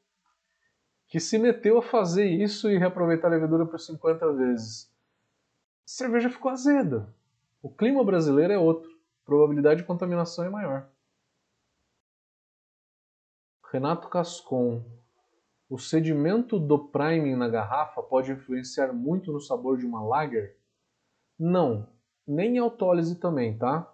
[1.08, 4.92] que se meteu a fazer isso e reaproveitar a levedura por 50 vezes.
[5.88, 7.16] A cerveja ficou azeda.
[7.62, 8.92] O clima brasileiro é outro.
[8.92, 10.92] A probabilidade de contaminação é maior.
[13.72, 14.84] Renato Cascon.
[15.70, 20.58] O sedimento do priming na garrafa pode influenciar muito no sabor de uma lager?
[21.40, 21.88] Não,
[22.28, 23.90] nem autólise também, tá?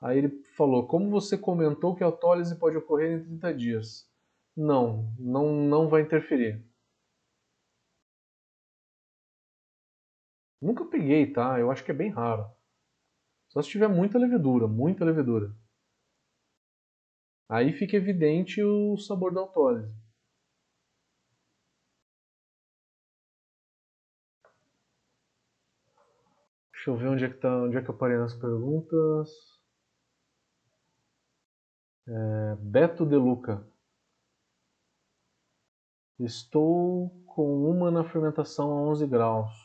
[0.00, 4.08] Aí ele falou: Como você comentou que a autólise pode ocorrer em 30 dias?
[4.56, 6.64] Não, não, não vai interferir.
[10.64, 11.60] Nunca peguei, tá?
[11.60, 12.50] Eu acho que é bem raro.
[13.50, 15.54] Só se tiver muita levedura, muita levedura.
[17.46, 19.94] Aí fica evidente o sabor da autólise.
[26.72, 29.28] Deixa eu ver onde é que, tá, onde é que eu parei nas perguntas.
[32.08, 33.66] É, Beto De Luca.
[36.18, 39.63] Estou com uma na fermentação a 11 graus.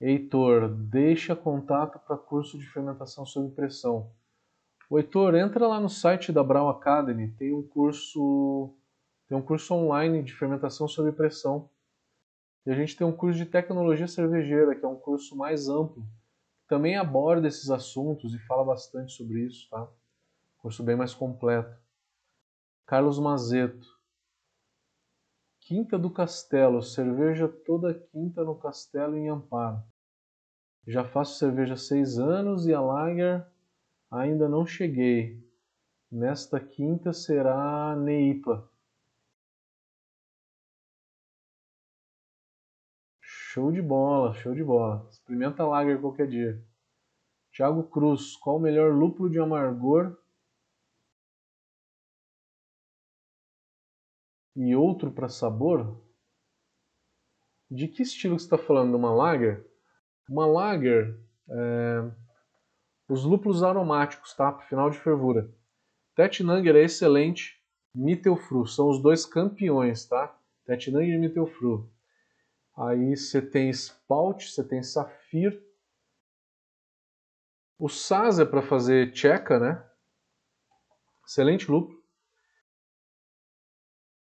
[0.00, 4.12] Heitor, deixa contato para curso de fermentação sob pressão.
[4.88, 8.74] O Heitor, entra lá no site da Brau Academy, tem um curso,
[9.26, 11.68] tem um curso online de fermentação sob pressão.
[12.64, 16.02] E a gente tem um curso de tecnologia cervejeira, que é um curso mais amplo,
[16.60, 19.88] que também aborda esses assuntos e fala bastante sobre isso, tá?
[20.58, 21.76] Curso bem mais completo.
[22.86, 23.97] Carlos Mazeto.
[25.68, 29.84] Quinta do Castelo, cerveja toda quinta no Castelo em Amparo.
[30.86, 33.46] Já faço cerveja há seis anos e a Lager
[34.10, 35.46] ainda não cheguei.
[36.10, 38.66] Nesta quinta será Neipa.
[43.20, 45.06] Show de bola, show de bola.
[45.10, 46.64] Experimenta a Lager qualquer dia.
[47.52, 50.16] Thiago Cruz, qual o melhor lúpulo de amargor
[54.58, 56.02] e outro para sabor?
[57.70, 58.96] De que estilo você está falando?
[58.96, 59.64] Uma lager?
[60.28, 61.16] Uma lager,
[61.48, 62.10] é...
[63.08, 64.52] os lúpulos aromáticos, tá?
[64.68, 65.48] Final de fervura.
[66.16, 67.62] Tetnanger é excelente,
[67.94, 70.36] Mittelfru são os dois campeões, tá?
[70.66, 71.88] Tetnanger e Mittelfru.
[72.76, 75.62] Aí você tem Spout, você tem Safir.
[77.78, 79.84] O Saz é para fazer tcheca, né?
[81.24, 81.97] Excelente lúpulo.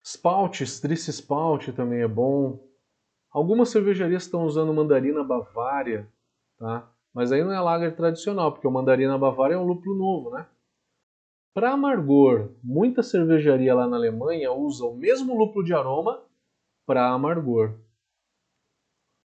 [0.05, 2.59] Spout, Strice Spout também é bom.
[3.31, 6.11] Algumas cervejarias estão usando mandarina Bavária,
[6.59, 6.91] tá?
[7.15, 10.47] Mas aí não é lager tradicional, porque o mandarina Bavária é um lúpulo novo, né?
[11.55, 16.23] Para amargor, muita cervejaria lá na Alemanha usa o mesmo lúpulo de aroma
[16.87, 17.79] para amargor.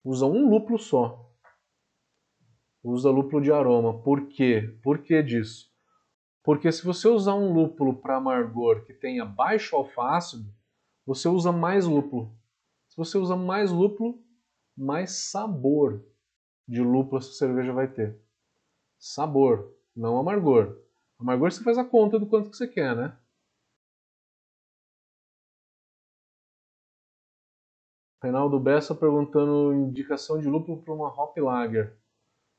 [0.03, 1.31] Usa um lúpulo só.
[2.83, 4.01] Usa lúpulo de aroma.
[4.01, 4.77] Por quê?
[4.83, 5.71] Por que disso?
[6.43, 10.51] Porque se você usar um lúpulo para amargor que tenha baixo alfácido,
[11.13, 12.33] você usa mais lúpulo.
[12.87, 14.23] Se você usa mais lúpulo,
[14.77, 16.05] mais sabor
[16.65, 18.17] de lúpulo essa cerveja vai ter.
[18.97, 20.81] Sabor, não amargor.
[21.19, 23.17] Amargor você faz a conta do quanto que você quer, né?
[28.23, 31.97] Reinaldo Bessa perguntando indicação de lúpulo para uma Hop Lager.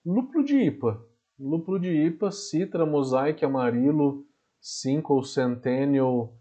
[0.05, 1.07] Lúpulo de IPA.
[1.39, 4.27] Lúpulo de IPA, Citra, Mosaic, Amarilo,
[4.61, 6.37] Cinco, Centennial,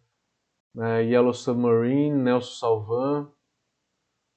[0.74, 3.32] né, Yellow Submarine, Nelson Salvan,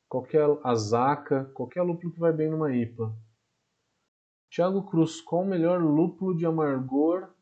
[0.09, 3.15] qualquer Azaka, qualquer lúpulo que vai bem numa IPA.
[4.51, 7.35] Tiago Cruz, qual o melhor lúpulo de amargor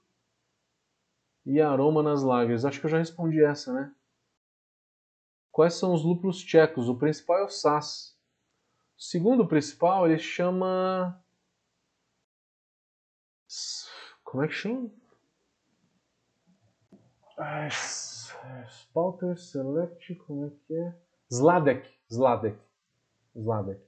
[1.45, 2.65] e aroma nas lagers?
[2.65, 3.95] Acho que eu já respondi essa, né?
[5.51, 6.89] Quais são os lúpulos tchecos?
[6.89, 8.19] O principal é o Sass.
[8.97, 11.23] O segundo principal, ele chama...
[14.25, 14.91] Como é que chama?
[18.69, 20.95] Spalter Select, como é que é?
[21.31, 22.59] Sladek, Sladek,
[23.35, 23.81] Sladek.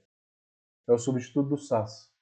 [0.87, 2.13] É o substituto do SAS.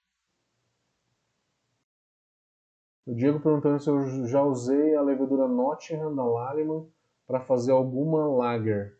[3.06, 6.24] O Diego perguntando se eu já usei a levedura Nottingham da
[7.28, 8.98] para fazer alguma lager.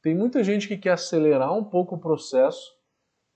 [0.00, 2.76] Tem muita gente que quer acelerar um pouco o processo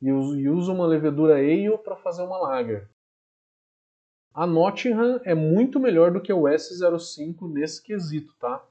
[0.02, 0.10] e
[0.48, 2.90] usa uma levedura ale para fazer uma lager.
[4.36, 8.62] A Nottingham é muito melhor do que o S05 nesse quesito, tá?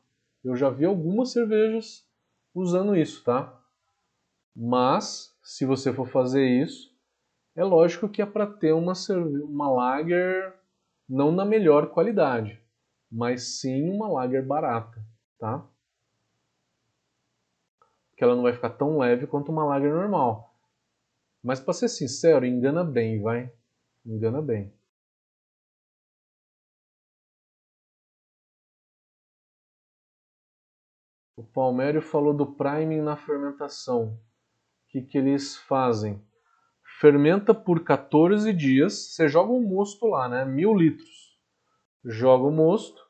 [0.43, 2.07] Eu já vi algumas cervejas
[2.53, 3.59] usando isso, tá?
[4.55, 6.95] Mas, se você for fazer isso,
[7.55, 8.93] é lógico que é para ter uma,
[9.43, 10.54] uma lager
[11.09, 12.62] não na melhor qualidade,
[13.12, 15.04] mas sim uma lager barata,
[15.39, 15.66] tá?
[18.16, 20.55] Que ela não vai ficar tão leve quanto uma lager normal.
[21.42, 23.51] Mas para ser sincero, engana bem, vai.
[24.05, 24.71] Engana bem.
[31.37, 34.05] O Palmério falou do priming na fermentação.
[34.05, 34.20] O
[34.87, 36.25] que, que eles fazem?
[37.01, 40.45] Fermenta por 14 dias, você joga um mosto lá, né?
[40.45, 41.37] Mil litros.
[42.05, 43.05] Joga o mosto,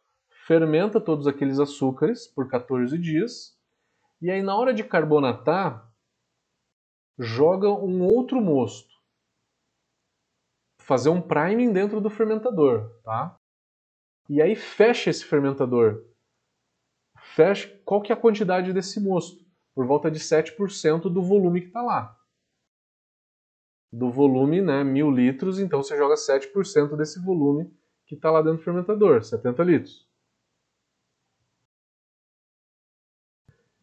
[0.47, 3.55] fermenta todos aqueles açúcares por 14 dias,
[4.19, 5.87] e aí na hora de carbonatar,
[7.19, 8.95] joga um outro mosto.
[10.79, 13.37] Fazer um priming dentro do fermentador, tá?
[14.27, 16.14] E aí fecha esse fermentador
[17.35, 19.43] fecha qual que é a quantidade desse mosto?
[19.73, 22.17] Por volta de 7% do volume que está lá.
[23.91, 27.69] Do volume, né, mil litros, então você joga 7% desse volume
[28.05, 30.09] que está lá dentro do fermentador, 70 litros.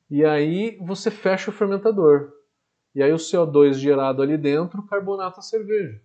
[0.09, 2.33] E aí você fecha o fermentador.
[2.95, 6.03] E aí o CO2 gerado ali dentro carbonata a cerveja.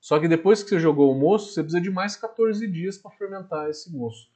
[0.00, 3.10] Só que depois que você jogou o mosto, você precisa de mais 14 dias para
[3.12, 4.31] fermentar esse mosto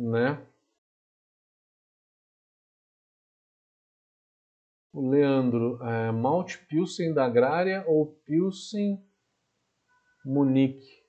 [0.00, 0.46] né?
[4.92, 9.06] O Leandro, é, Malte Pilsen da Agrária ou Pilsen
[10.24, 11.04] Munique?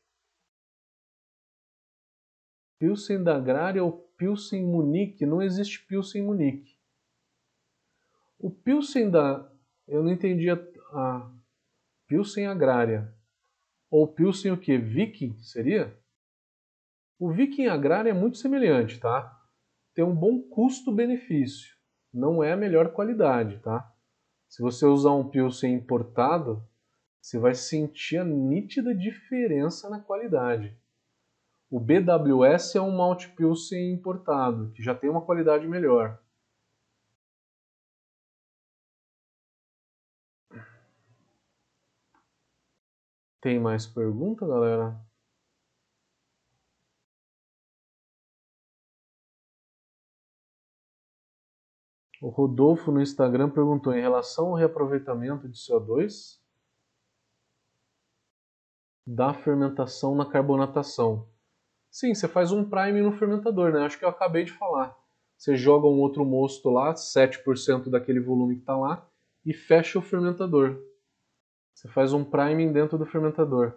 [2.78, 5.26] Pilsen da Agrária ou Pilsen Munique?
[5.26, 6.78] Não existe Pilsen Munique.
[8.38, 9.52] O Pilsen da...
[9.88, 10.56] Eu não entendi a...
[10.94, 11.32] a...
[12.08, 13.16] Pilsen Agrária.
[13.90, 14.78] Ou Pilsen o quê?
[14.78, 15.98] Viking seria?
[17.22, 19.40] O Viking Agrária é muito semelhante, tá?
[19.94, 21.78] Tem um bom custo-benefício.
[22.12, 23.94] Não é a melhor qualidade, tá?
[24.50, 26.68] Se você usar um Pilsen importado,
[27.22, 30.76] você vai sentir a nítida diferença na qualidade.
[31.70, 36.20] O BWS é um Malt Pilsen importado, que já tem uma qualidade melhor.
[43.40, 45.11] Tem mais pergunta, galera?
[52.22, 56.40] O Rodolfo no Instagram perguntou em relação ao reaproveitamento de CO2
[59.08, 61.28] da fermentação na carbonatação.
[61.90, 63.84] Sim, você faz um prime no fermentador, né?
[63.84, 64.96] Acho que eu acabei de falar.
[65.36, 69.10] Você joga um outro mosto lá, 7% daquele volume que está lá,
[69.44, 70.80] e fecha o fermentador.
[71.74, 73.74] Você faz um priming dentro do fermentador.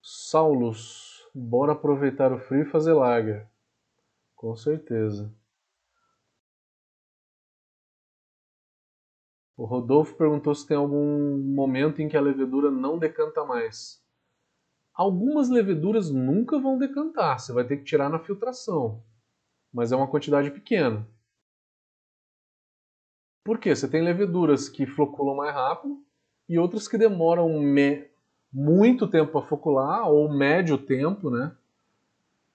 [0.00, 3.51] Saulus, bora aproveitar o frio e fazer lager.
[4.42, 5.32] Com certeza.
[9.56, 14.02] O Rodolfo perguntou se tem algum momento em que a levedura não decanta mais.
[14.92, 19.04] Algumas leveduras nunca vão decantar, você vai ter que tirar na filtração,
[19.72, 21.06] mas é uma quantidade pequena.
[23.44, 23.76] Por quê?
[23.76, 26.04] Você tem leveduras que floculam mais rápido
[26.48, 27.48] e outras que demoram
[28.52, 31.56] muito tempo para flocular ou médio tempo, né?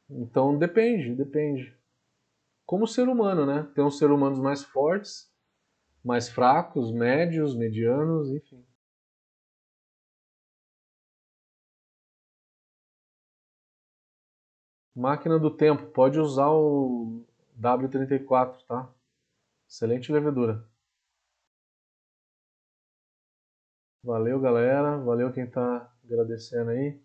[0.10, 1.77] Então depende, depende.
[2.68, 3.64] Como ser humano, né?
[3.74, 5.32] Tem uns seres humanos mais fortes,
[6.04, 8.62] mais fracos, médios, medianos, enfim.
[14.94, 17.26] Máquina do tempo, pode usar o
[17.58, 18.94] W34, tá?
[19.70, 20.68] Excelente levedura.
[24.04, 24.98] Valeu, galera.
[24.98, 27.02] Valeu quem tá agradecendo aí.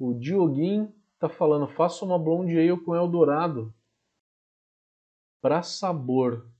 [0.00, 3.72] O Dioguin tá falando, faça uma blonde ale com Eldorado
[5.40, 6.50] para sabor,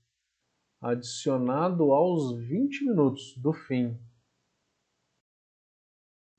[0.81, 3.99] adicionado aos 20 minutos do fim.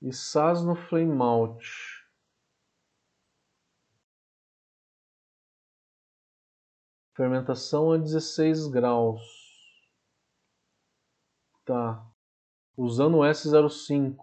[0.03, 1.63] E saz no flame malt.
[7.15, 9.21] Fermentação a 16 graus.
[11.67, 12.11] Tá
[12.75, 14.17] usando o S05.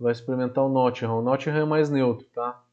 [0.00, 1.20] Vai experimentar o Nottingham.
[1.20, 2.67] O Nottingham é mais neutro, tá?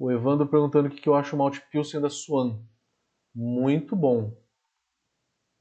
[0.00, 2.58] O Evandro perguntando o que eu acho o Malt Pilsen da Swan.
[3.34, 4.34] Muito bom.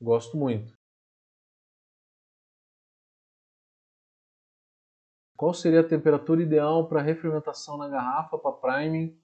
[0.02, 0.80] Gosto muito.
[5.36, 9.22] Qual seria a temperatura ideal para refermentação na garrafa, para priming?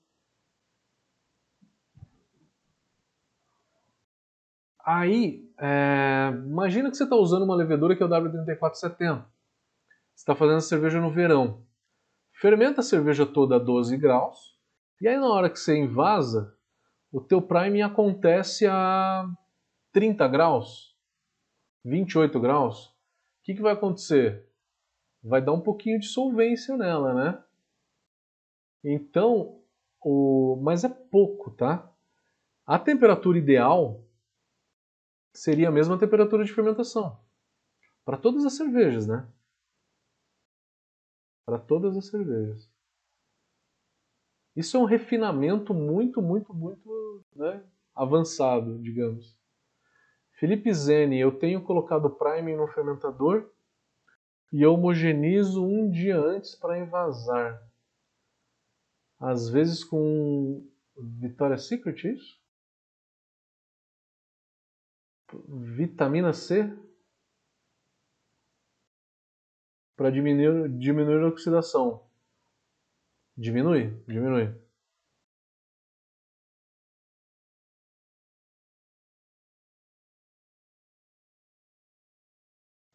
[4.86, 8.98] Aí, é, imagina que você está usando uma levedura que é o W3470.
[8.98, 9.30] Você
[10.14, 11.66] está fazendo a cerveja no verão.
[12.34, 14.55] Fermenta a cerveja toda a 12 graus.
[15.02, 16.56] E aí na hora que você invasa,
[17.12, 19.26] o teu priming acontece a
[19.92, 20.96] 30 graus,
[21.84, 22.88] 28 graus.
[22.88, 22.94] O
[23.44, 24.50] que, que vai acontecer?
[25.24, 27.44] Vai dar um pouquinho de solvência nela, né?
[28.84, 29.62] Então,
[30.02, 30.60] o...
[30.62, 31.92] mas é pouco, tá?
[32.66, 34.04] A temperatura ideal
[35.34, 37.20] seria a mesma temperatura de fermentação.
[38.04, 39.28] Para todas as cervejas, né?
[41.46, 42.70] Para todas as cervejas.
[44.56, 47.64] Isso é um refinamento muito, muito, muito né,
[47.94, 49.38] avançado, digamos.
[50.40, 53.50] Felipe Zene, eu tenho colocado priming no fermentador
[54.52, 57.62] e homogenizo um dia antes para envasar.
[59.20, 60.66] Às vezes com
[60.98, 62.46] Victoria's Secret, é isso?
[65.48, 66.72] vitamina C
[69.96, 72.05] para diminuir, diminuir a oxidação.
[73.38, 74.66] Diminui, diminui.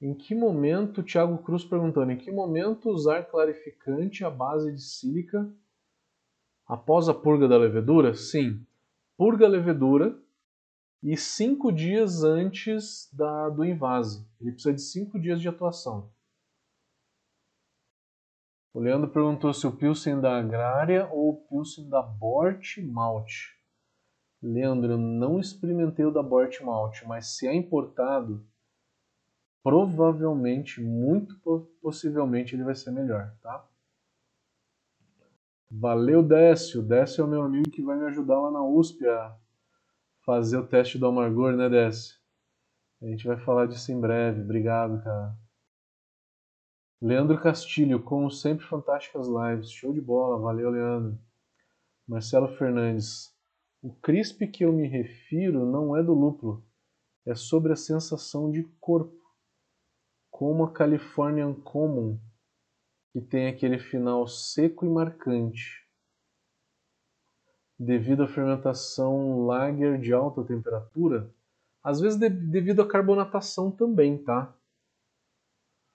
[0.01, 5.53] Em que momento, Thiago Cruz perguntando, em que momento usar clarificante à base de sílica
[6.67, 8.15] após a purga da levedura?
[8.15, 8.65] Sim,
[9.19, 10.19] purga a levedura
[11.03, 14.27] e cinco dias antes da, do invase.
[14.41, 16.11] Ele precisa de cinco dias de atuação.
[18.73, 23.31] O Leandro perguntou se o Pilsen da Agrária ou o Pilsen da Bort Malt.
[24.41, 28.47] Leandro, eu não experimentei o da Bort Malt, mas se é importado,
[29.63, 31.37] provavelmente, muito
[31.83, 33.67] possivelmente, ele vai ser melhor, tá?
[35.69, 36.83] Valeu, Décio.
[36.83, 39.37] Décio é o meu amigo que vai me ajudar lá na USP a
[40.25, 42.19] fazer o teste do amargor, né, Décio?
[43.03, 44.43] A gente vai falar disso em breve.
[44.43, 45.35] Obrigado, cara.
[47.03, 49.71] Leandro Castilho, como sempre, fantásticas lives.
[49.71, 50.39] Show de bola.
[50.39, 51.19] Valeu, Leandro.
[52.07, 53.35] Marcelo Fernandes.
[53.81, 56.63] O crisp que eu me refiro não é do lúpulo.
[57.25, 59.19] É sobre a sensação de corpo.
[60.31, 62.19] Como a Californian Common,
[63.13, 65.89] que tem aquele final seco e marcante.
[67.79, 71.35] Devido à fermentação lager de alta temperatura,
[71.83, 74.55] às vezes de, devido à carbonatação também, tá?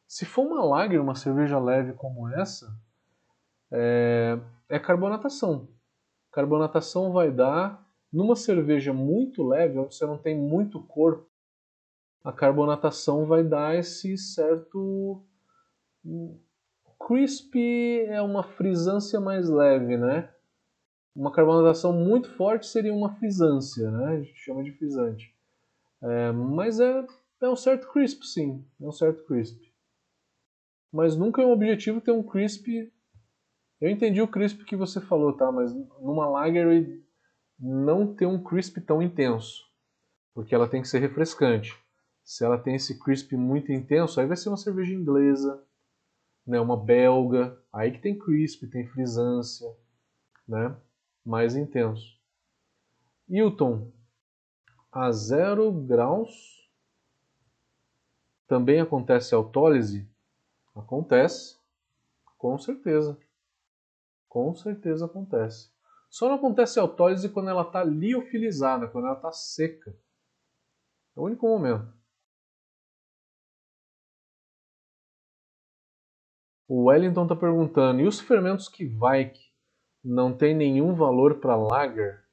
[0.07, 2.75] Se for uma lager, uma cerveja leve como essa,
[3.71, 5.67] é, é carbonatação.
[6.31, 11.27] Carbonatação vai dar, numa cerveja muito leve, onde você não tem muito corpo,
[12.23, 15.21] a carbonatação vai dar esse certo.
[16.99, 20.29] Crispy é uma frisância mais leve, né?
[21.15, 24.05] Uma carbonatação muito forte seria uma frisância, né?
[24.07, 25.35] A gente chama de frisante.
[26.01, 27.05] É, mas é,
[27.41, 28.65] é um certo crisp, sim.
[28.81, 29.64] É um certo crisp.
[30.91, 32.91] Mas nunca é um objetivo ter um crisp.
[33.81, 35.51] Eu entendi o crisp que você falou, tá?
[35.51, 37.03] Mas numa lager
[37.59, 39.63] não ter um crisp tão intenso.
[40.33, 41.73] Porque ela tem que ser refrescante.
[42.23, 45.63] Se ela tem esse crisp muito intenso, aí vai ser uma cerveja inglesa,
[46.45, 46.59] né?
[46.59, 47.57] uma belga.
[47.71, 49.67] Aí que tem crisp, tem frisância,
[50.47, 50.75] né?
[51.25, 52.15] mais intenso.
[53.27, 53.91] Hilton,
[54.91, 56.69] a zero graus
[58.47, 60.07] também acontece autólise?
[60.75, 61.57] Acontece,
[62.37, 63.17] com certeza.
[64.27, 65.73] Com certeza acontece.
[66.09, 69.97] Só não acontece autólise quando ela está liofilizada, quando ela está seca.
[71.15, 71.93] É o único momento.
[76.67, 79.31] O Wellington está perguntando: e os fermentos que vai
[80.03, 82.25] não tem nenhum valor para lager?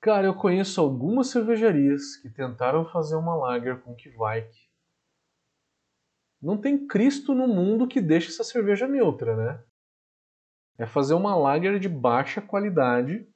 [0.00, 4.71] Cara, eu conheço algumas cervejarias que tentaram fazer uma lager com Kveik.
[6.42, 9.64] Não tem Cristo no mundo que deixe essa cerveja neutra, né?
[10.76, 13.30] É fazer uma lager de baixa qualidade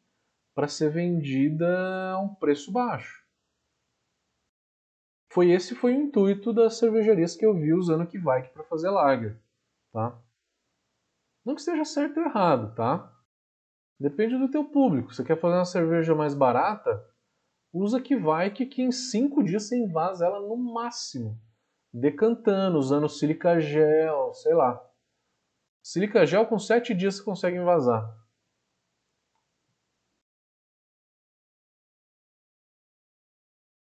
[0.55, 3.25] para ser vendida a um preço baixo.
[5.31, 9.41] Foi esse foi o intuito das cervejarias que eu vi usando Kveik para fazer lager,
[9.93, 10.21] tá?
[11.45, 13.13] Não que esteja certo ou errado, tá?
[14.01, 15.15] Depende do teu público.
[15.15, 17.07] Você quer fazer uma cerveja mais barata?
[17.73, 21.39] Usa que vai que, que em 5 dias você invasa ela no máximo.
[21.93, 24.83] Decantando, usando silica gel, sei lá.
[25.83, 28.15] Silica gel com 7 dias você consegue invasar.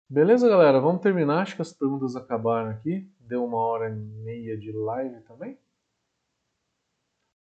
[0.09, 0.79] Beleza, galera?
[0.79, 1.41] Vamos terminar.
[1.41, 3.11] Acho que as perguntas acabaram aqui.
[3.19, 5.57] Deu uma hora e meia de live também.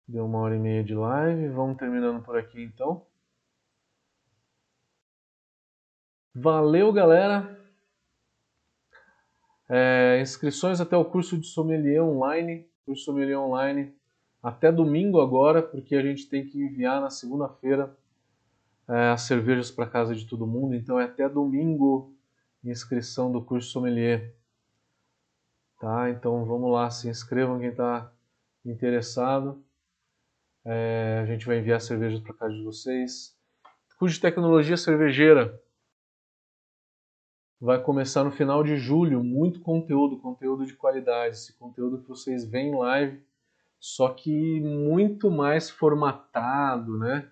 [0.08, 1.48] Deu uma hora e meia de live.
[1.48, 3.08] Vamos terminando por aqui então.
[6.36, 7.59] Valeu, galera.
[9.70, 12.68] É, inscrições até o curso de sommelier online.
[12.86, 13.94] Curso sommelier online
[14.42, 17.96] até domingo agora, porque a gente tem que enviar na segunda-feira
[18.88, 20.74] é, as cervejas para casa de todo mundo.
[20.74, 22.14] Então é até domingo
[22.64, 24.34] inscrição do curso sommelier.
[25.80, 26.10] Tá?
[26.10, 28.12] Então vamos lá, se inscrevam quem está
[28.66, 29.64] interessado.
[30.66, 33.38] É, a gente vai enviar cervejas para casa de vocês.
[33.98, 35.62] Curso de tecnologia cervejeira
[37.60, 39.24] vai começar no final de julho.
[39.24, 41.36] Muito conteúdo, conteúdo de qualidade.
[41.36, 43.22] Esse conteúdo que vocês veem em live,
[43.80, 47.30] só que muito mais formatado, né?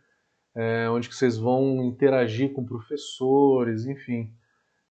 [0.54, 4.34] É, onde que vocês vão interagir com professores, enfim.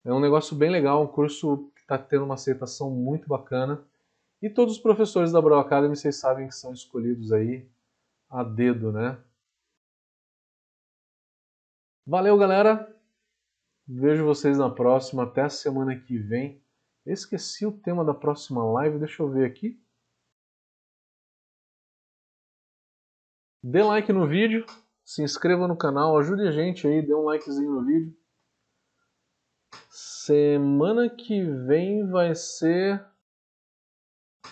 [0.05, 3.83] É um negócio bem legal, um curso que está tendo uma aceitação muito bacana.
[4.41, 7.67] E todos os professores da Brau Academy, vocês sabem que são escolhidos aí
[8.29, 9.17] a dedo, né?
[12.07, 12.95] Valeu, galera.
[13.91, 15.23] Vejo vocês na próxima.
[15.23, 16.63] Até a semana que vem.
[17.07, 18.99] esqueci o tema da próxima live.
[18.99, 19.83] Deixa eu ver aqui.
[23.63, 24.63] Dê like no vídeo.
[25.03, 26.15] Se inscreva no canal.
[26.19, 27.01] Ajude a gente aí.
[27.01, 28.15] Dê um likezinho no vídeo.
[29.89, 33.03] Semana que vem vai ser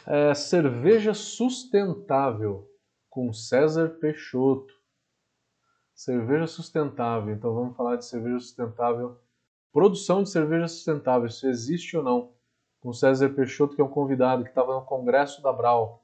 [0.07, 2.67] é, cerveja sustentável
[3.07, 4.73] com César Peixoto.
[5.93, 7.35] Cerveja sustentável.
[7.35, 9.26] Então vamos falar de cerveja sustentável.
[9.77, 12.33] Produção de cerveja sustentável, se existe ou não.
[12.79, 16.03] Com César Peixoto, que é um convidado que estava no congresso da Brau.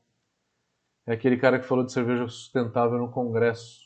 [1.07, 3.81] É aquele cara que falou de cerveja sustentável no congresso.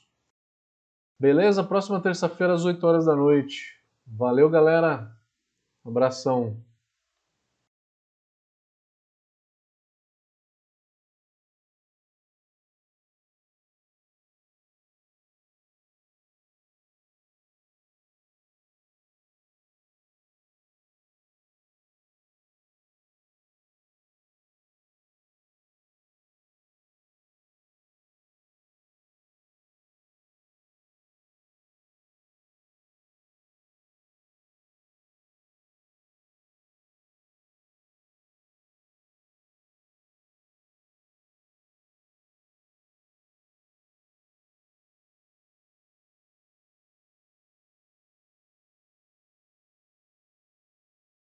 [1.18, 1.64] Beleza?
[1.64, 3.82] Próxima terça-feira às 8 horas da noite.
[4.06, 5.10] Valeu, galera.
[5.86, 6.62] Abração.